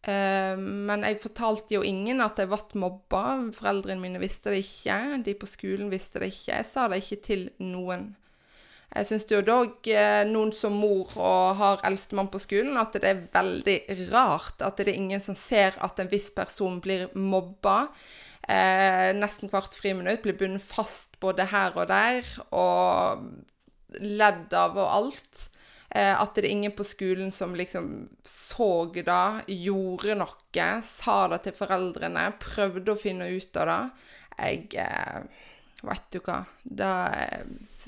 Eh, 0.07 0.55
men 0.61 1.07
jeg 1.07 1.23
fortalte 1.25 1.79
jo 1.79 1.87
ingen 1.87 2.21
at 2.25 2.39
jeg 2.39 2.51
ble 2.51 2.83
mobba. 2.83 3.25
Foreldrene 3.57 4.03
mine 4.03 4.23
visste 4.23 4.53
det 4.53 4.63
ikke. 4.67 5.01
De 5.25 5.35
på 5.39 5.49
skolen 5.51 5.91
visste 5.93 6.23
det 6.23 6.31
ikke. 6.35 6.53
Jeg 6.61 6.69
sa 6.69 6.87
det 6.93 7.03
ikke 7.03 7.23
til 7.31 7.49
noen. 7.65 8.13
Jeg 8.97 9.09
syns 9.09 9.27
jo 9.29 9.41
dog, 9.45 9.89
eh, 9.91 10.23
noen 10.29 10.53
som 10.55 10.77
mor 10.79 11.11
og 11.19 11.57
har 11.59 11.83
eldstemann 11.85 12.31
på 12.33 12.41
skolen, 12.41 12.79
at 12.81 12.95
det 12.95 13.11
er 13.11 13.25
veldig 13.35 13.81
rart 14.13 14.63
at 14.63 14.79
det 14.79 14.89
er 14.89 15.01
ingen 15.01 15.21
som 15.21 15.35
ser 15.35 15.75
at 15.85 15.99
en 16.01 16.09
viss 16.09 16.31
person 16.31 16.79
blir 16.81 17.11
mobba 17.13 17.89
eh, 18.49 19.11
nesten 19.17 19.51
hvert 19.51 19.75
friminutt, 19.75 20.23
blir 20.23 20.39
bundet 20.39 20.65
fast 20.65 21.19
både 21.21 21.49
her 21.51 21.77
og 21.77 21.91
der, 21.91 22.31
og 22.55 23.27
ledd 24.01 24.55
av 24.55 24.79
og 24.79 24.89
alt. 25.01 25.47
Eh, 25.97 26.13
at 26.13 26.35
det 26.35 26.45
er 26.45 26.53
ingen 26.53 26.75
på 26.77 26.85
skolen 26.85 27.31
som 27.33 27.55
liksom 27.57 28.09
så 28.27 28.71
det, 28.93 29.25
gjorde 29.47 30.19
noe, 30.19 30.69
sa 30.83 31.19
det 31.33 31.43
til 31.45 31.57
foreldrene, 31.57 32.29
prøvde 32.43 32.93
å 32.93 33.01
finne 33.01 33.31
ut 33.31 33.61
av 33.63 33.71
det. 33.71 33.83
Jeg 34.37 34.83
eh, 34.83 35.45
vet 35.87 36.09
du 36.13 36.19
hva 36.25 36.43
Det, 36.63 36.91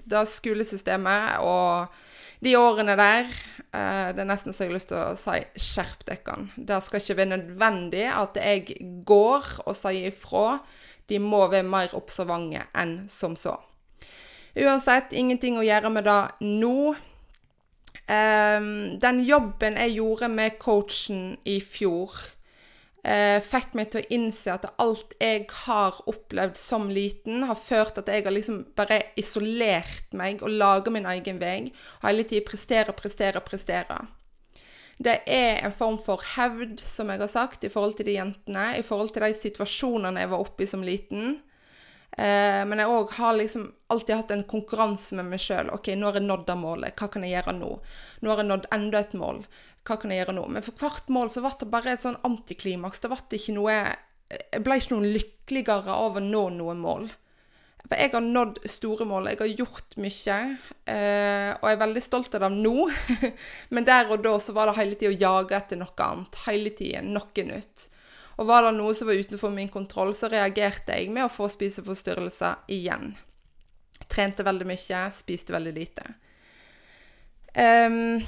det 0.08 0.22
skolesystemet 0.32 1.42
og 1.44 1.98
de 2.40 2.54
årene 2.56 2.94
der 2.96 3.26
eh, 3.26 4.08
Det 4.14 4.22
er 4.22 4.28
nesten 4.28 4.54
så 4.54 4.64
jeg 4.64 4.70
har 4.70 4.76
lyst 4.78 4.92
til 4.92 5.00
å 5.02 5.16
si 5.18 5.40
skjerp 5.68 6.06
dere. 6.08 6.36
Det 6.56 6.80
skal 6.86 7.02
ikke 7.02 7.18
være 7.18 7.34
nødvendig 7.34 8.06
at 8.14 8.38
jeg 8.38 8.78
går 9.08 9.56
og 9.66 9.74
sier 9.76 10.12
ifra. 10.12 10.60
De 11.10 11.18
må 11.20 11.46
være 11.48 11.66
mer 11.66 11.96
observante 11.98 12.62
enn 12.78 13.00
som 13.10 13.36
så. 13.36 13.58
Uansett, 14.58 15.12
ingenting 15.14 15.58
å 15.58 15.66
gjøre 15.66 15.90
med 15.92 16.08
det 16.08 16.48
nå. 16.48 16.94
Um, 18.08 18.96
den 18.98 19.20
jobben 19.26 19.76
jeg 19.76 19.98
gjorde 19.98 20.30
med 20.32 20.56
coachen 20.62 21.34
i 21.44 21.58
fjor 21.60 22.14
uh, 23.04 23.38
fikk 23.44 23.74
meg 23.76 23.90
til 23.92 24.00
å 24.00 24.08
innse 24.16 24.54
at 24.54 24.64
alt 24.80 25.12
jeg 25.20 25.44
har 25.66 25.98
opplevd 26.08 26.56
som 26.56 26.88
liten, 26.88 27.44
har 27.48 27.58
ført 27.60 27.94
til 27.96 28.06
at 28.06 28.12
jeg 28.14 28.24
har 28.26 28.34
liksom 28.34 28.62
bare 28.78 29.02
isolert 29.20 30.16
meg 30.16 30.42
og 30.42 30.54
laga 30.56 30.92
min 30.94 31.08
egen 31.12 31.40
vei. 31.42 31.58
Og 32.00 32.08
hele 32.08 32.24
tida 32.28 32.46
prestere, 32.48 32.96
prestere, 32.96 33.44
prestere. 33.44 34.00
Det 34.98 35.20
er 35.30 35.60
en 35.62 35.74
form 35.74 36.00
for 36.02 36.24
hevd, 36.34 36.80
som 36.82 37.12
jeg 37.12 37.22
har 37.22 37.30
sagt, 37.30 37.62
i 37.62 37.70
forhold 37.70 37.94
til 37.98 38.08
de 38.08 38.16
jentene. 38.16 38.72
I 38.80 38.86
forhold 38.86 39.12
til 39.14 39.22
de 39.22 39.36
situasjonene 39.36 40.24
jeg 40.24 40.32
var 40.32 40.42
oppe 40.42 40.64
i 40.64 40.70
som 40.70 40.82
liten. 40.82 41.36
Eh, 42.16 42.62
men 42.66 42.80
jeg 42.80 42.90
òg 42.90 43.12
har 43.18 43.36
liksom 43.36 43.68
alltid 43.92 44.16
hatt 44.16 44.32
en 44.34 44.46
konkurranse 44.48 45.16
med 45.18 45.28
meg 45.32 45.42
sjøl. 45.42 45.72
OK, 45.74 45.92
nå 45.94 46.08
har 46.08 46.20
jeg 46.20 46.28
nådd 46.28 46.46
det 46.48 46.58
målet. 46.58 46.96
Hva 46.98 47.10
kan 47.12 47.26
jeg 47.26 47.36
gjøre 47.36 47.58
nå? 47.60 47.72
Nå 48.22 48.32
har 48.32 48.42
jeg 48.42 48.50
nådd 48.52 48.70
enda 48.74 49.02
et 49.04 49.18
mål 49.18 49.42
hva 49.88 49.96
kan 50.00 50.12
jeg 50.12 50.22
gjøre 50.22 50.36
nå? 50.36 50.44
Men 50.52 50.64
for 50.64 50.76
hvert 50.82 51.08
mål 51.12 51.30
så 51.32 51.42
ble 51.44 51.54
det 51.60 51.70
bare 51.72 51.94
et 51.94 52.04
sånn 52.04 52.20
antiklimaks. 52.28 53.00
Det 53.00 53.10
ble 53.12 53.40
ikke 53.40 53.56
noe 53.56 53.78
Jeg 54.28 54.60
ble 54.60 54.76
ikke 54.76 54.92
noe 54.92 55.14
lykkeligere 55.14 55.94
av 55.94 56.18
å 56.20 56.24
nå 56.24 56.42
noe 56.58 56.74
mål. 56.76 57.08
For 57.88 57.96
jeg 57.96 58.12
har 58.12 58.24
nådd 58.24 58.58
store 58.68 59.06
mål, 59.08 59.30
jeg 59.30 59.38
har 59.40 59.52
gjort 59.62 59.94
mye, 60.02 60.34
eh, 60.92 61.52
og 61.54 61.62
jeg 61.64 61.76
er 61.76 61.80
veldig 61.80 62.02
stolt 62.04 62.34
av 62.36 62.42
dem 62.44 62.58
nå. 62.60 62.90
Men 63.72 63.86
der 63.88 64.10
og 64.12 64.26
da 64.26 64.34
så 64.44 64.52
var 64.52 64.68
det 64.68 64.76
hele 64.76 64.98
tida 65.00 65.14
å 65.14 65.22
jage 65.22 65.56
etter 65.56 65.80
noe 65.80 66.04
annet. 66.04 66.40
Hele 66.44 66.74
tiden. 66.76 67.14
Noe 67.16 67.46
nytt. 67.48 67.86
Og 68.38 68.46
var 68.46 68.64
det 68.64 68.76
noe 68.76 68.94
som 68.94 69.08
var 69.10 69.18
utenfor 69.18 69.50
min 69.50 69.70
kontroll, 69.70 70.14
så 70.14 70.30
reagerte 70.30 70.94
jeg 70.94 71.10
med 71.10 71.26
å 71.26 71.32
få 71.32 71.48
spiseforstyrrelser 71.50 72.70
igjen. 72.70 73.10
Trente 74.06 74.46
veldig 74.46 74.68
mye, 74.68 75.00
spiste 75.14 75.54
veldig 75.54 75.72
lite. 75.74 76.04
Um, 77.58 78.22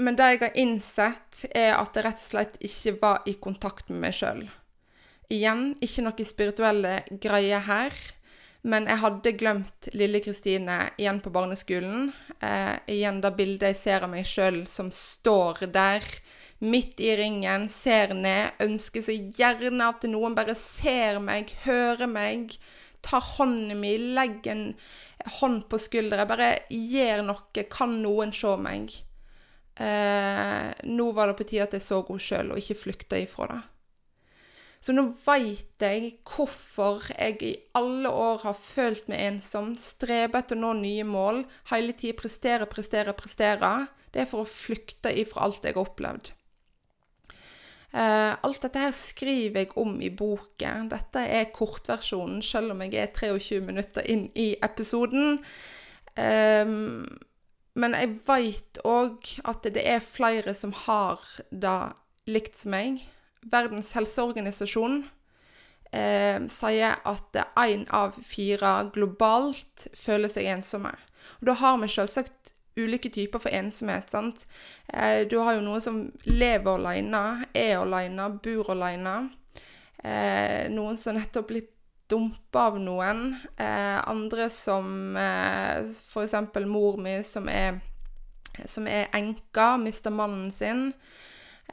men 0.00 0.16
det 0.16 0.30
jeg 0.30 0.40
har 0.46 0.58
innsett, 0.62 1.44
er 1.52 1.76
at 1.76 1.96
jeg 1.96 2.06
rett 2.06 2.24
og 2.24 2.30
slett 2.30 2.58
ikke 2.64 2.96
var 3.02 3.28
i 3.28 3.36
kontakt 3.36 3.92
med 3.92 4.00
meg 4.06 4.16
sjøl. 4.16 4.42
Igjen, 5.32 5.70
ikke 5.84 6.04
noe 6.06 6.28
spirituelle 6.28 6.96
greier 7.20 7.64
her. 7.68 7.96
Men 8.62 8.86
jeg 8.86 9.02
hadde 9.02 9.34
glemt 9.34 9.88
lille 9.98 10.20
Kristine 10.22 10.76
igjen 11.00 11.18
på 11.22 11.32
barneskolen. 11.34 12.12
Eh, 12.38 12.76
igjen 12.94 13.18
det 13.22 13.32
bildet 13.34 13.72
jeg 13.72 13.80
ser 13.80 14.06
av 14.06 14.12
meg 14.12 14.28
sjøl 14.28 14.62
som 14.70 14.92
står 14.94 15.66
der, 15.74 16.06
midt 16.62 17.00
i 17.02 17.12
ringen, 17.18 17.66
ser 17.72 18.14
ned, 18.14 18.54
ønsker 18.62 19.02
så 19.02 19.14
gjerne 19.14 19.90
at 19.90 20.06
noen 20.10 20.36
bare 20.38 20.54
ser 20.58 21.18
meg, 21.22 21.50
hører 21.64 22.10
meg, 22.10 22.54
tar 23.02 23.24
hånden 23.34 23.80
min, 23.82 24.12
legger 24.16 24.54
en 24.54 24.68
hånd 25.40 25.66
på 25.70 25.80
skuldra, 25.82 26.26
bare 26.30 26.54
gjør 26.70 27.24
noe, 27.26 27.66
kan 27.70 27.98
noen 28.02 28.34
se 28.36 28.54
meg? 28.62 28.94
Eh, 29.82 30.70
nå 30.92 31.10
var 31.16 31.30
det 31.30 31.38
på 31.38 31.48
tide 31.48 31.66
at 31.66 31.76
jeg 31.76 31.86
så 31.86 32.02
henne 32.06 32.22
sjøl, 32.22 32.54
og 32.54 32.62
ikke 32.62 32.80
flykta 32.84 33.20
ifra 33.22 33.50
det. 33.50 33.60
Så 34.82 34.90
nå 34.94 35.04
veit 35.22 35.78
jeg 35.78 36.16
hvorfor 36.26 37.04
jeg 37.12 37.36
i 37.46 37.52
alle 37.78 38.10
år 38.10 38.42
har 38.42 38.56
følt 38.58 39.06
meg 39.10 39.20
ensom, 39.28 39.76
streber 39.78 40.42
etter 40.42 40.58
å 40.58 40.62
nå 40.64 40.72
nye 40.80 41.06
mål, 41.06 41.44
hele 41.70 41.94
tida 41.94 42.18
prestere, 42.18 42.66
prestere, 42.66 43.14
prestere. 43.14 43.72
Det 44.10 44.24
er 44.24 44.30
for 44.30 44.42
å 44.42 44.50
flykte 44.50 45.12
ifra 45.22 45.46
alt 45.46 45.62
jeg 45.62 45.76
har 45.76 45.86
opplevd. 45.86 46.32
Uh, 47.92 48.32
alt 48.40 48.62
dette 48.64 48.80
her 48.80 48.94
skriver 48.96 49.66
jeg 49.66 49.74
om 49.76 49.98
i 50.00 50.08
boken. 50.16 50.88
Dette 50.92 51.26
er 51.28 51.50
kortversjonen, 51.52 52.40
selv 52.44 52.72
om 52.72 52.80
jeg 52.86 52.96
er 53.02 53.12
23 53.12 53.60
minutter 53.66 54.06
inn 54.08 54.30
i 54.38 54.54
episoden. 54.64 55.42
Um, 56.16 57.04
men 57.78 57.96
jeg 57.96 58.14
veit 58.28 58.80
òg 58.84 59.28
at 59.48 59.64
det 59.64 59.84
er 59.88 60.04
flere 60.04 60.54
som 60.56 60.74
har 60.84 61.20
det 61.50 61.78
likt 62.28 62.60
som 62.60 62.74
meg. 62.74 63.00
Verdens 63.52 63.90
helseorganisasjon 63.96 65.00
eh, 65.90 66.38
sier 66.52 67.00
at 67.08 67.38
én 67.58 67.86
av 67.90 68.18
fire 68.24 68.74
globalt 68.94 69.88
føler 69.98 70.30
seg 70.32 70.50
ensomme. 70.52 70.92
Og 71.40 71.48
da 71.50 71.56
har 71.62 71.80
vi 71.82 71.90
selvsagt 71.90 72.51
ulike 72.76 73.10
typer 73.12 73.42
for 73.42 73.52
ensomhet. 73.52 74.10
sant? 74.10 74.46
Eh, 74.88 75.26
du 75.28 75.38
har 75.38 75.54
jo 75.54 75.64
noen 75.64 75.80
som 75.80 76.02
lever 76.24 76.72
alene, 76.78 77.46
er 77.54 77.76
alene, 77.78 78.28
bor 78.42 78.70
alene. 78.70 79.16
Eh, 80.04 80.68
noen 80.72 80.98
som 80.98 81.16
nettopp 81.16 81.48
blitt 81.48 81.70
dumpa 82.12 82.66
av 82.66 82.80
noen. 82.80 83.36
Eh, 83.56 84.08
andre 84.08 84.50
som 84.50 85.16
eh, 85.16 85.84
f.eks. 85.84 86.34
mor 86.66 86.98
mi, 87.00 87.22
som 87.24 87.48
er, 87.48 87.80
som 88.66 88.88
er 88.88 89.08
enka, 89.16 89.76
mista 89.80 90.10
mannen 90.10 90.52
sin. 90.52 90.90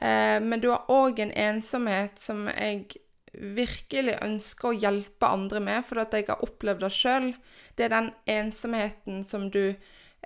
Eh, 0.00 0.40
men 0.40 0.60
du 0.60 0.70
har 0.70 0.88
òg 0.88 1.20
en 1.20 1.32
ensomhet 1.32 2.18
som 2.20 2.46
jeg 2.48 2.86
virkelig 3.32 4.16
ønsker 4.24 4.70
å 4.70 4.76
hjelpe 4.76 5.28
andre 5.28 5.60
med, 5.62 5.84
for 5.86 6.02
at 6.02 6.14
jeg 6.16 6.30
har 6.30 6.42
opplevd 6.44 6.86
det 6.86 6.92
sjøl. 6.94 7.32
Det 7.76 7.86
er 7.86 7.94
den 7.94 8.12
ensomheten 8.26 9.24
som 9.28 9.50
du 9.52 9.74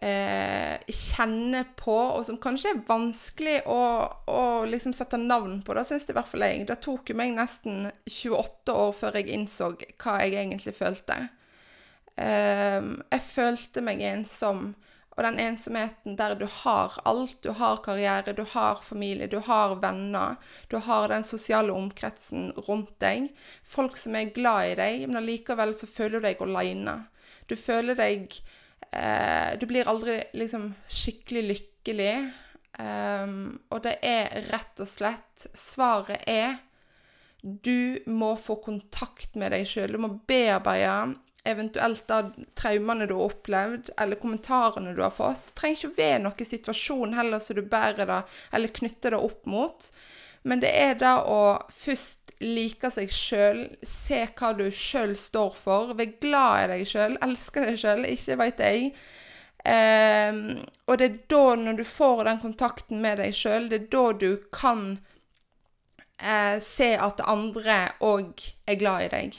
eh, 0.02 0.80
kjenner 0.88 1.68
på, 1.76 1.94
og 1.94 2.24
som 2.26 2.40
kanskje 2.42 2.72
er 2.74 2.82
vanskelig 2.88 3.60
å, 3.70 3.80
å 4.26 4.42
liksom 4.68 4.94
sette 4.96 5.20
navn 5.20 5.60
på. 5.64 5.76
Det 5.76 5.86
syns 5.88 6.08
i 6.08 6.16
hvert 6.16 6.30
fall 6.30 6.46
jeg. 6.46 6.66
Det 6.68 6.80
tok 6.84 7.12
jo 7.12 7.18
meg 7.18 7.34
nesten 7.36 7.88
28 8.10 8.78
år 8.84 8.94
før 8.98 9.20
jeg 9.20 9.32
innså 9.36 9.74
hva 9.76 10.18
jeg 10.22 10.38
egentlig 10.40 10.74
følte. 10.76 11.20
Eh, 12.16 12.80
jeg 12.82 13.28
følte 13.28 13.84
meg 13.84 14.02
ensom. 14.14 14.72
Og 15.14 15.22
den 15.22 15.36
ensomheten 15.38 16.16
der 16.18 16.34
du 16.34 16.46
har 16.50 16.96
alt. 17.06 17.36
Du 17.46 17.52
har 17.54 17.78
karriere, 17.84 18.34
du 18.34 18.42
har 18.50 18.80
familie, 18.82 19.28
du 19.30 19.38
har 19.46 19.76
venner. 19.78 20.40
Du 20.68 20.80
har 20.82 21.08
den 21.08 21.22
sosiale 21.24 21.70
omkretsen 21.72 22.50
rundt 22.66 22.96
deg. 22.98 23.30
Folk 23.62 23.96
som 24.00 24.18
er 24.18 24.34
glad 24.34 24.72
i 24.72 24.76
deg, 24.80 25.06
men 25.06 25.22
allikevel 25.22 25.76
så 25.78 25.86
føler 25.86 26.18
du 26.18 26.26
deg 26.26 26.42
aleine. 26.42 26.96
Du 27.46 27.54
føler 27.54 27.94
deg 27.94 28.40
eh, 28.92 29.54
Du 29.60 29.66
blir 29.70 29.88
aldri 29.88 30.20
liksom 30.34 30.72
skikkelig 30.88 31.44
lykkelig. 31.50 32.14
Um, 32.74 33.60
og 33.70 33.84
det 33.84 34.00
er 34.02 34.48
rett 34.48 34.80
og 34.82 34.88
slett 34.90 35.44
Svaret 35.54 36.24
er 36.26 36.56
du 37.44 38.00
må 38.10 38.32
få 38.40 38.56
kontakt 38.64 39.36
med 39.36 39.52
deg 39.52 39.66
sjøl. 39.68 39.92
Du 39.92 40.00
må 40.00 40.08
bearbeide 40.26 41.14
eventuelt 41.44 42.06
da 42.08 42.22
traumene 42.56 43.04
du 43.04 43.12
har 43.18 43.28
opplevd, 43.28 43.90
eller 44.00 44.16
kommentarene 44.16 44.94
du 44.96 45.02
har 45.04 45.12
fått. 45.12 45.42
Det 45.50 45.58
trenger 45.60 45.82
ikke 45.82 45.98
være 45.98 46.22
noen 46.24 46.48
situasjon 46.48 47.12
heller 47.18 47.42
som 47.44 47.58
du 47.58 47.66
bærer 47.68 48.08
det, 48.08 48.20
eller 48.56 48.72
knytter 48.80 49.12
det 49.12 49.20
opp 49.28 49.44
mot. 49.50 49.90
Men 50.48 50.64
det 50.64 50.72
er 50.72 50.96
da 51.00 51.18
å 51.28 51.42
først 51.72 52.23
liker 52.42 52.92
seg 52.94 53.12
sjøl, 53.12 53.60
se 53.86 54.24
hva 54.34 54.52
du 54.58 54.66
sjøl 54.74 55.14
står 55.18 55.54
for, 55.58 55.94
være 55.98 56.18
glad 56.22 56.64
i 56.64 56.70
deg 56.72 56.88
sjøl, 56.90 57.18
elske 57.24 57.64
deg 57.66 57.78
sjøl, 57.80 58.06
ikke 58.10 58.38
veit 58.40 58.62
jeg. 58.64 58.90
Um, 59.64 60.40
og 60.90 61.00
det 61.00 61.06
er 61.06 61.18
da, 61.32 61.44
når 61.56 61.78
du 61.78 61.84
får 61.88 62.24
den 62.28 62.40
kontakten 62.42 63.00
med 63.04 63.20
deg 63.22 63.36
sjøl, 63.36 63.70
det 63.70 63.78
er 63.78 63.90
da 63.94 64.04
du 64.20 64.30
kan 64.52 64.84
uh, 66.20 66.58
se 66.60 66.90
at 67.00 67.24
andre 67.24 67.78
òg 68.04 68.44
er 68.68 68.80
glad 68.80 69.06
i 69.06 69.12
deg. 69.14 69.38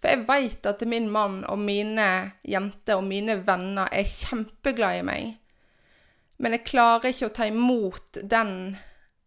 For 0.00 0.12
jeg 0.12 0.24
veit 0.28 0.68
at 0.68 0.84
min 0.88 1.10
mann 1.12 1.42
og 1.50 1.60
mine 1.60 2.08
jenter 2.46 3.00
og 3.00 3.08
mine 3.08 3.40
venner 3.46 3.90
er 3.92 4.08
kjempeglad 4.08 5.00
i 5.00 5.06
meg. 5.08 5.36
Men 6.38 6.56
jeg 6.56 6.68
klarer 6.68 7.10
ikke 7.10 7.30
å 7.30 7.36
ta 7.36 7.46
imot 7.48 8.20
den 8.22 8.76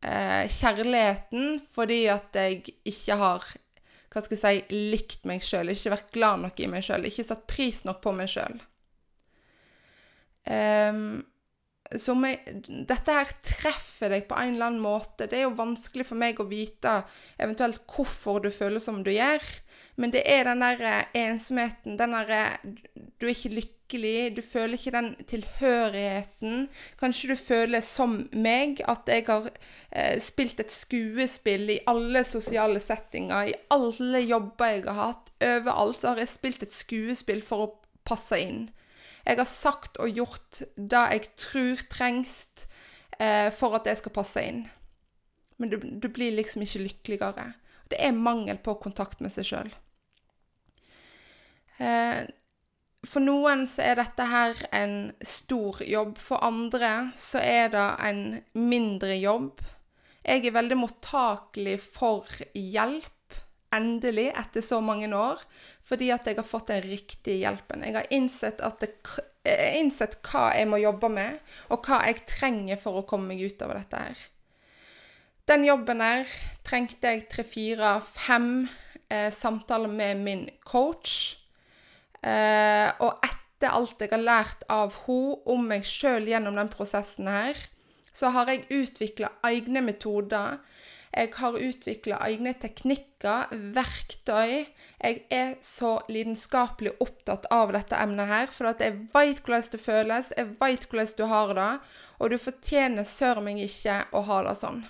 eh, 0.03 0.45
kjærligheten 0.51 1.59
fordi 1.75 2.03
at 2.11 2.35
jeg 2.39 2.77
ikke 2.87 3.19
har 3.19 3.49
hva 4.09 4.23
skal 4.25 4.37
jeg 4.39 4.41
si, 4.41 4.77
likt 4.89 5.25
meg 5.29 5.43
sjøl, 5.45 5.69
ikke 5.69 5.93
vært 5.93 6.13
glad 6.15 6.41
nok 6.41 6.61
i 6.63 6.69
meg 6.71 6.85
sjøl, 6.85 7.05
ikke 7.05 7.27
satt 7.27 7.45
pris 7.49 7.83
nok 7.85 7.99
på 8.01 8.13
meg 8.17 8.31
sjøl. 8.31 8.55
Um, 10.49 11.19
jeg, 11.93 12.63
Dette 12.89 13.13
her 13.13 13.31
treffer 13.45 14.13
deg 14.13 14.25
på 14.29 14.37
en 14.37 14.55
eller 14.55 14.71
annen 14.71 14.81
måte. 14.81 15.27
Det 15.29 15.39
er 15.39 15.47
jo 15.47 15.57
vanskelig 15.57 16.07
for 16.09 16.21
meg 16.21 16.41
å 16.41 16.47
vite 16.49 17.03
eventuelt 17.37 17.81
hvorfor 17.89 18.41
du 18.41 18.49
føler 18.53 18.81
som 18.81 19.03
du 19.05 19.11
gjør. 19.13 19.45
Men 20.01 20.13
det 20.13 20.23
er 20.29 20.45
den 20.47 20.61
der 20.63 20.83
eh, 20.85 21.17
ensomheten, 21.27 21.97
den 21.99 22.15
derre 22.15 22.43
Du 22.63 23.27
er 23.27 23.33
ikke 23.33 23.55
lykkelig, 23.57 23.78
du 23.97 24.41
føler 24.41 24.73
ikke 24.77 24.91
den 24.91 25.15
tilhørigheten. 25.25 26.67
Kanskje 26.99 27.29
du 27.29 27.35
føler 27.35 27.81
som 27.81 28.29
meg, 28.31 28.81
at 28.87 29.07
jeg 29.07 29.25
har 29.27 29.49
eh, 29.91 30.19
spilt 30.21 30.59
et 30.59 30.71
skuespill 30.71 31.69
i 31.69 31.79
alle 31.87 32.23
sosiale 32.23 32.79
settinger, 32.79 33.49
i 33.49 33.53
alle 33.69 34.19
jobber 34.19 34.65
jeg 34.65 34.83
har 34.85 34.93
hatt. 34.93 35.31
Overalt 35.41 36.01
så 36.01 36.09
har 36.09 36.17
jeg 36.17 36.27
spilt 36.27 36.63
et 36.63 36.73
skuespill 36.73 37.41
for 37.41 37.65
å 37.65 37.73
passe 38.05 38.37
inn. 38.37 38.69
Jeg 39.25 39.37
har 39.37 39.49
sagt 39.49 39.97
og 39.97 40.09
gjort 40.09 40.61
det 40.75 41.05
jeg 41.13 41.27
tror 41.37 41.83
trengs 41.89 42.67
eh, 43.19 43.49
for 43.51 43.75
at 43.75 43.85
jeg 43.85 43.97
skal 43.97 44.15
passe 44.15 44.41
inn. 44.41 44.67
Men 45.57 45.69
du, 45.69 45.77
du 45.77 46.07
blir 46.07 46.31
liksom 46.37 46.63
ikke 46.63 46.85
lykkeligere. 46.85 47.53
Det 47.89 47.99
er 47.99 48.15
mangel 48.15 48.57
på 48.57 48.77
kontakt 48.83 49.21
med 49.21 49.33
seg 49.33 49.47
sjøl. 49.49 49.71
Eh, 51.79 52.27
for 53.07 53.23
noen 53.23 53.63
så 53.69 53.85
er 53.87 53.99
dette 54.01 54.25
her 54.27 54.57
en 54.75 54.95
stor 55.23 55.79
jobb. 55.87 56.17
For 56.19 56.43
andre 56.43 57.11
så 57.17 57.39
er 57.39 57.71
det 57.71 57.87
en 58.09 58.23
mindre 58.59 59.15
jobb. 59.15 59.61
Jeg 60.25 60.43
er 60.45 60.57
veldig 60.57 60.77
mottakelig 60.81 61.77
for 61.79 62.27
hjelp, 62.53 63.37
endelig, 63.71 64.27
etter 64.35 64.65
så 64.65 64.81
mange 64.83 65.07
år. 65.15 65.39
Fordi 65.87 66.11
at 66.11 66.27
jeg 66.27 66.37
har 66.41 66.47
fått 66.47 66.73
den 66.73 66.83
riktige 66.83 67.39
hjelpen. 67.39 67.85
Jeg 67.87 67.95
har 67.95 68.11
innsett, 68.13 68.59
det, 68.81 68.91
jeg 69.47 69.79
innsett 69.79 70.19
hva 70.27 70.49
jeg 70.57 70.67
må 70.69 70.81
jobbe 70.83 71.09
med, 71.13 71.39
og 71.71 71.87
hva 71.87 72.03
jeg 72.09 72.27
trenger 72.27 72.83
for 72.83 72.99
å 72.99 73.07
komme 73.07 73.31
meg 73.31 73.47
ut 73.47 73.63
av 73.63 73.73
dette 73.79 74.03
her. 74.03 74.27
Den 75.49 75.63
jobben 75.65 76.03
her 76.03 76.29
trengte 76.67 77.15
jeg 77.15 77.29
tre, 77.31 77.47
fire, 77.47 77.95
fem 78.05 78.67
eh, 79.07 79.31
samtaler 79.33 79.89
med 79.89 80.19
min 80.21 80.49
coach. 80.67 81.38
Eh, 82.25 82.89
og 82.99 83.23
etter 83.23 83.71
alt 83.71 84.01
jeg 84.01 84.11
har 84.11 84.23
lært 84.23 84.63
av 84.71 84.95
henne 85.05 85.39
om 85.51 85.67
meg 85.71 85.87
sjøl 85.87 86.27
gjennom 86.27 86.57
den 86.59 86.71
prosessen 86.71 87.29
her, 87.31 87.59
så 88.13 88.33
har 88.35 88.51
jeg 88.51 88.67
utvikla 88.73 89.31
egne 89.47 89.83
metoder. 89.85 90.59
Jeg 91.09 91.31
har 91.39 91.55
utvikla 91.57 92.19
egne 92.27 92.53
teknikker, 92.61 93.55
verktøy. 93.73 94.67
Jeg 94.99 95.23
er 95.33 95.55
så 95.65 95.95
lidenskapelig 96.11 96.93
opptatt 97.01 97.47
av 97.55 97.73
dette 97.73 97.97
emnet 97.97 98.29
her, 98.29 98.51
for 98.53 98.69
at 98.73 98.83
jeg 98.83 99.07
veit 99.13 99.41
hvordan 99.41 99.71
det 99.71 99.81
føles, 99.81 100.33
jeg 100.37 100.53
veit 100.59 100.85
hvordan 100.85 101.15
du 101.17 101.25
har 101.31 101.55
det, 101.57 101.71
og 102.19 102.29
du 102.29 102.37
fortjener 102.37 103.07
søren 103.07 103.47
meg 103.47 103.63
ikke 103.63 104.03
å 104.11 104.23
ha 104.27 104.43
det 104.49 104.57
sånn. 104.59 104.83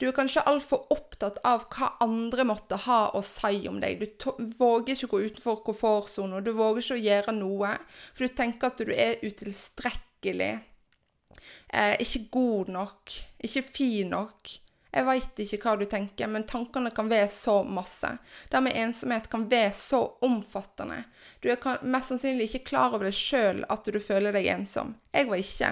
Du 0.00 0.06
er 0.08 0.16
kanskje 0.16 0.46
altfor 0.48 0.86
opptatt 0.94 1.42
av 1.44 1.66
hva 1.74 1.90
andre 2.00 2.46
måtte 2.48 2.78
ha 2.86 3.10
å 3.12 3.20
si 3.24 3.66
om 3.68 3.82
deg. 3.82 4.00
Du 4.00 4.46
våger 4.56 4.94
ikke 4.94 5.10
å 5.10 5.12
gå 5.12 5.20
utenfor 5.28 5.60
komfortsonen, 5.66 6.40
du 6.44 6.54
våger 6.56 6.80
ikke 6.80 6.96
å 6.96 7.04
gjøre 7.04 7.34
noe, 7.36 7.74
for 8.14 8.24
du 8.24 8.38
tenker 8.38 8.70
at 8.70 8.80
du 8.80 8.94
er 8.94 9.20
utilstrekkelig. 9.20 10.54
Eh, 11.68 11.94
ikke 12.00 12.24
god 12.32 12.72
nok, 12.78 13.16
ikke 13.44 13.64
fin 13.68 14.14
nok. 14.16 14.56
Jeg 14.90 15.06
veit 15.06 15.44
ikke 15.44 15.60
hva 15.62 15.76
du 15.78 15.84
tenker, 15.86 16.32
men 16.32 16.48
tankene 16.48 16.90
kan 16.96 17.12
være 17.12 17.28
så 17.30 17.60
masse. 17.62 18.08
Det 18.50 18.64
med 18.64 18.80
ensomhet 18.80 19.28
kan 19.30 19.44
være 19.52 19.70
så 19.76 20.00
omfattende. 20.26 21.04
Du 21.44 21.52
er 21.52 21.84
mest 21.84 22.10
sannsynlig 22.10 22.48
ikke 22.48 22.72
klar 22.72 22.96
over 22.96 23.06
det 23.06 23.14
sjøl 23.14 23.62
at 23.68 23.86
du 23.86 24.00
føler 24.02 24.34
deg 24.34 24.48
ensom. 24.50 24.96
Jeg 25.12 25.28
var 25.28 25.44
ikke. 25.44 25.70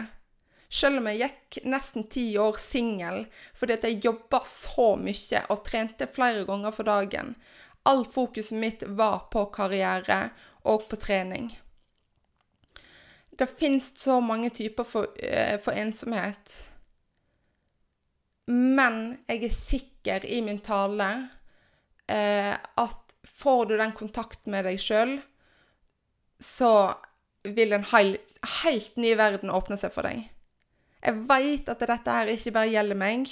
Selv 0.68 1.00
om 1.00 1.06
jeg 1.08 1.22
gikk 1.22 1.62
nesten 1.64 2.04
ti 2.12 2.26
år 2.38 2.58
singel 2.60 3.22
fordi 3.56 3.78
jeg 3.82 4.02
jobba 4.04 4.42
så 4.44 4.90
mye 5.00 5.44
og 5.48 5.62
trente 5.64 6.08
flere 6.12 6.44
ganger 6.48 6.74
for 6.76 6.88
dagen. 6.88 7.32
All 7.88 8.04
fokuset 8.04 8.58
mitt 8.60 8.84
var 8.84 9.30
på 9.32 9.46
karriere 9.54 10.28
og 10.68 10.84
på 10.90 10.98
trening. 11.00 11.48
Det 13.38 13.46
fins 13.46 13.92
så 13.96 14.18
mange 14.20 14.50
typer 14.50 14.84
for, 14.84 15.08
uh, 15.22 15.56
for, 15.62 15.72
ensomhet. 15.72 16.54
Men 18.50 19.18
jeg 19.28 19.44
er 19.46 19.54
sikker 19.54 20.24
i 20.26 20.40
min 20.42 20.58
tale 20.64 21.08
uh, 22.10 22.54
at 22.58 23.14
får 23.24 23.68
du 23.70 23.76
den 23.78 23.94
kontakten 23.96 24.52
med 24.52 24.66
deg 24.66 24.80
sjøl, 24.82 25.20
så 26.42 26.72
vil 27.46 27.76
en 27.76 27.86
heil, 27.92 28.16
helt 28.64 28.98
ny 28.98 29.14
verden 29.16 29.54
åpne 29.54 29.78
seg 29.78 29.94
for 29.94 30.08
deg. 30.08 30.26
Jeg 31.04 31.22
veit 31.28 31.68
at 31.70 31.84
dette 31.84 32.16
her 32.16 32.32
ikke 32.32 32.54
bare 32.56 32.72
gjelder 32.72 32.98
meg, 32.98 33.30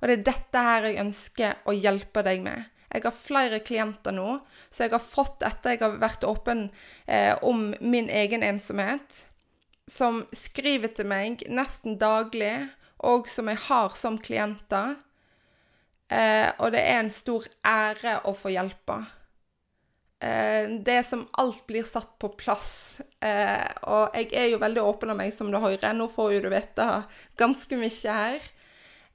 og 0.00 0.08
det 0.08 0.16
er 0.18 0.24
dette 0.28 0.62
her 0.68 0.86
jeg 0.88 1.00
ønsker 1.02 1.66
å 1.66 1.74
hjelpe 1.74 2.22
deg 2.26 2.44
med. 2.44 2.70
Jeg 2.94 3.02
har 3.02 3.16
flere 3.16 3.58
klienter 3.66 4.14
nå, 4.14 4.36
så 4.70 4.84
jeg 4.84 4.92
har 4.92 5.02
fått 5.02 5.42
etter 5.42 5.74
jeg 5.74 5.82
har 5.82 5.96
vært 5.98 6.26
åpen 6.28 6.68
eh, 7.10 7.34
om 7.42 7.72
min 7.82 8.06
egen 8.06 8.44
ensomhet, 8.46 9.24
som 9.90 10.22
skriver 10.32 10.94
til 10.94 11.08
meg 11.10 11.42
nesten 11.50 11.98
daglig, 11.98 12.68
og 13.04 13.26
som 13.28 13.50
jeg 13.50 13.58
har 13.66 13.98
som 13.98 14.20
klienter. 14.22 14.94
Eh, 16.08 16.48
og 16.60 16.70
det 16.76 16.84
er 16.84 17.02
en 17.02 17.12
stor 17.12 17.48
ære 17.66 18.20
å 18.30 18.36
få 18.38 18.54
hjelpe. 18.54 19.00
Eh, 20.22 20.70
det 20.80 21.02
som 21.06 21.26
alt 21.32 21.66
blir 21.66 21.84
satt 21.84 22.18
på 22.18 22.30
plass. 22.38 23.00
Eh, 23.20 23.68
og 23.90 24.14
jeg 24.16 24.30
er 24.32 24.50
jo 24.52 24.60
veldig 24.62 24.84
åpen 24.84 25.12
av 25.12 25.18
meg, 25.18 25.34
som 25.34 25.50
du 25.52 25.58
hører. 25.58 25.92
Nå 25.96 26.08
får 26.12 26.36
jo 26.36 26.44
du 26.44 26.50
vite 26.52 26.88
ganske 27.40 27.78
mye 27.80 28.18
her. 28.18 28.50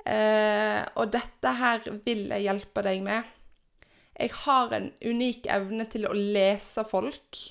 Eh, 0.10 0.82
og 1.00 1.14
dette 1.14 1.54
her 1.60 1.86
vil 2.06 2.28
jeg 2.30 2.48
hjelpe 2.48 2.84
deg 2.86 3.06
med. 3.06 3.38
Jeg 4.20 4.36
har 4.44 4.76
en 4.76 4.92
unik 5.00 5.48
evne 5.48 5.88
til 5.90 6.10
å 6.10 6.18
lese 6.18 6.84
folk. 6.88 7.46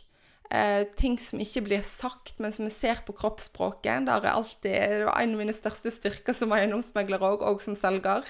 Ting 0.96 1.18
som 1.20 1.40
ikke 1.44 1.60
blir 1.66 1.82
sagt, 1.84 2.38
men 2.40 2.54
som 2.56 2.64
jeg 2.64 2.72
ser 2.72 3.00
på 3.04 3.12
kroppsspråket. 3.16 4.06
Det 4.06 4.14
er 4.14 4.28
alltid 4.30 4.76
det 4.76 5.02
var 5.04 5.20
en 5.20 5.34
av 5.34 5.40
mine 5.42 5.54
største 5.56 5.92
styrker 5.92 6.36
som 6.36 6.52
eiendomsmegler 6.56 7.24
òg, 7.24 7.44
og 7.44 7.60
som 7.64 7.76
selger. 7.76 8.24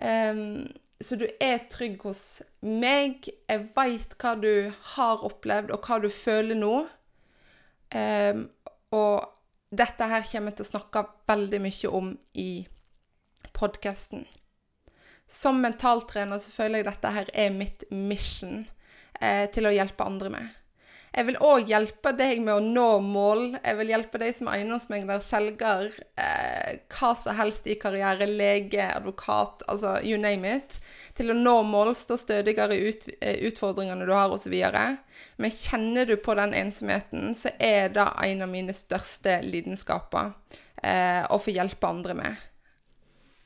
Um, 0.00 0.68
så 1.00 1.16
du 1.18 1.26
er 1.40 1.60
trygg 1.70 2.02
hos 2.02 2.22
meg. 2.60 3.28
Jeg 3.48 3.66
veit 3.76 4.16
hva 4.18 4.34
du 4.40 4.50
har 4.94 5.24
opplevd, 5.26 5.70
og 5.74 5.86
hva 5.86 6.00
du 6.02 6.08
føler 6.10 6.58
nå. 6.58 6.74
Um, 7.94 8.48
og 8.92 9.28
dette 9.70 10.08
her 10.10 10.26
kommer 10.26 10.52
jeg 10.52 10.58
til 10.58 10.66
å 10.66 10.72
snakke 10.72 11.04
veldig 11.28 11.60
mye 11.64 11.92
om 12.00 12.10
i 12.40 12.50
podkasten. 13.56 14.26
Som 15.28 15.60
mentaltrener 15.60 16.40
så 16.40 16.52
føler 16.52 16.80
jeg 16.80 16.88
dette 16.88 17.12
her 17.12 17.30
er 17.36 17.52
mitt 17.52 17.84
mission 17.92 18.62
eh, 19.20 19.44
til 19.52 19.68
å 19.68 19.74
hjelpe 19.74 20.06
andre 20.08 20.32
med. 20.32 20.54
Jeg 21.18 21.26
vil 21.26 21.38
òg 21.42 21.66
hjelpe 21.66 22.12
deg 22.14 22.38
med 22.46 22.54
å 22.54 22.62
nå 22.62 23.00
mål. 23.02 23.56
Jeg 23.56 23.74
vil 23.80 23.88
hjelpe 23.90 24.20
deg 24.22 24.36
som 24.36 24.50
eiendomsmegler, 24.52 25.18
selger, 25.26 25.88
eh, 26.14 26.76
hva 26.94 27.08
som 27.18 27.34
helst 27.34 27.66
i 27.66 27.74
karriere, 27.74 28.28
lege, 28.30 28.84
advokat, 28.86 29.64
altså 29.66 29.96
you 30.06 30.20
name 30.20 30.46
it, 30.46 30.76
til 31.18 31.32
å 31.32 31.34
nå 31.34 31.56
mål, 31.66 31.90
stå 31.98 32.14
stødigere 32.22 32.76
i 32.76 32.92
ut, 32.92 33.08
eh, 33.18 33.40
utfordringene 33.48 34.06
du 34.06 34.12
har, 34.14 34.30
osv. 34.30 34.54
Men 35.42 35.50
kjenner 35.50 36.06
du 36.06 36.14
på 36.22 36.36
den 36.38 36.54
ensomheten, 36.54 37.34
så 37.34 37.50
er 37.58 37.90
det 37.96 38.06
en 38.28 38.46
av 38.46 38.52
mine 38.52 38.76
største 38.76 39.40
lidenskaper 39.42 40.30
eh, 40.84 41.26
å 41.26 41.40
få 41.42 41.50
hjelpe 41.50 41.90
andre 41.90 42.14
med. 42.14 42.46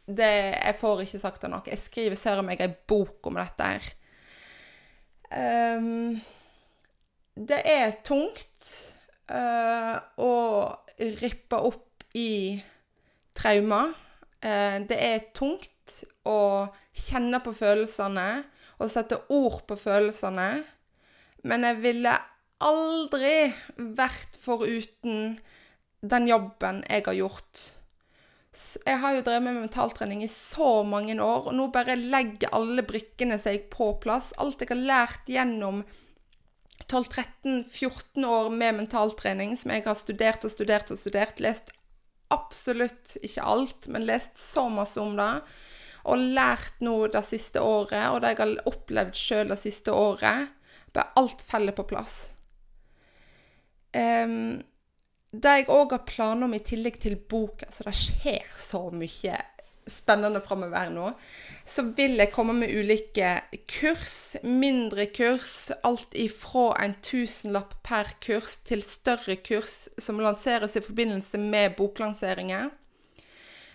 Det, 0.04 0.28
jeg 0.60 0.76
får 0.76 1.06
ikke 1.06 1.22
sagt 1.24 1.40
det 1.40 1.54
nok. 1.54 1.72
Jeg 1.72 1.80
skriver 1.86 2.20
søren 2.20 2.44
meg 2.44 2.60
ei 2.60 2.68
bok 2.68 3.32
om 3.32 3.40
dette 3.40 3.72
her. 3.72 3.90
Um, 5.32 6.20
det 7.34 7.60
er 7.64 7.94
tungt 8.04 8.72
uh, 9.32 9.96
å 10.20 10.32
rippe 11.22 11.60
opp 11.70 12.04
i 12.18 12.60
traumer. 13.36 13.94
Uh, 14.42 14.82
det 14.88 14.98
er 14.98 15.28
tungt 15.36 16.02
å 16.28 16.68
kjenne 16.92 17.40
på 17.42 17.54
følelsene 17.56 18.28
og 18.82 18.90
sette 18.90 19.18
ord 19.32 19.62
på 19.68 19.78
følelsene. 19.78 20.50
Men 21.48 21.66
jeg 21.66 21.80
ville 21.82 22.16
aldri 22.62 23.36
vært 23.76 24.38
foruten 24.38 25.38
den 26.02 26.28
jobben 26.28 26.82
jeg 26.88 27.06
har 27.06 27.16
gjort. 27.16 27.62
Jeg 28.84 29.00
har 29.00 29.14
jo 29.16 29.24
drevet 29.24 29.46
med 29.46 29.60
mentaltrening 29.62 30.22
i 30.26 30.30
så 30.30 30.82
mange 30.84 31.14
år, 31.16 31.48
og 31.48 31.54
nå 31.56 31.70
bare 31.72 31.96
legger 31.96 32.52
alle 32.52 32.84
brikkene 32.84 33.38
seg 33.40 33.70
på 33.72 33.94
plass. 34.02 34.34
Alt 34.42 34.60
jeg 34.60 34.74
har 34.74 34.82
lært 34.82 35.30
gjennom 35.30 35.80
12-13-14 36.88 38.24
år 38.26 38.50
med 38.50 38.80
mentaltrening 38.80 39.54
som 39.58 39.72
jeg 39.74 39.84
har 39.86 39.98
studert 39.98 40.44
og 40.46 40.52
studert 40.52 40.90
og 40.94 41.00
studert. 41.00 41.40
Lest 41.42 41.72
absolutt 42.32 43.16
ikke 43.22 43.44
alt, 43.44 43.88
men 43.92 44.06
lest 44.08 44.40
så 44.40 44.66
masse 44.72 45.00
om 45.00 45.14
det. 45.18 45.30
Og 46.10 46.18
lært 46.34 46.80
nå 46.82 46.96
det 47.12 47.22
siste 47.28 47.62
året, 47.62 48.08
og 48.10 48.22
det 48.22 48.32
jeg 48.32 48.40
har 48.40 48.72
opplevd 48.72 49.18
sjøl 49.18 49.52
det 49.52 49.60
siste 49.62 49.94
året. 49.94 50.50
Bare 50.92 51.14
alt 51.20 51.44
faller 51.46 51.76
på 51.76 51.86
plass. 51.88 52.32
Um, 53.92 54.62
det 55.32 55.52
jeg 55.56 55.68
òg 55.72 55.94
har 55.94 56.04
planer 56.08 56.48
om 56.48 56.54
i 56.56 56.64
tillegg 56.64 56.98
til 57.00 57.16
boka, 57.16 57.68
så 57.72 57.86
det 57.86 57.94
skjer 57.96 58.48
så 58.60 58.86
mye 58.92 59.38
spennende 59.90 60.40
framover 60.40 60.90
nå, 60.92 61.12
så 61.64 61.84
vil 61.96 62.18
jeg 62.20 62.32
komme 62.34 62.54
med 62.56 62.70
ulike 62.74 63.34
kurs, 63.70 64.36
mindre 64.42 65.06
kurs, 65.14 65.70
alt 65.82 66.14
ifra 66.18 66.68
en 66.84 66.94
tusenlapp 67.02 67.78
per 67.86 68.14
kurs 68.22 68.58
til 68.66 68.84
større 68.86 69.38
kurs 69.42 69.88
som 69.98 70.20
lanseres 70.22 70.76
i 70.78 70.84
forbindelse 70.84 71.40
med 71.42 71.76
boklanseringer. 71.78 72.70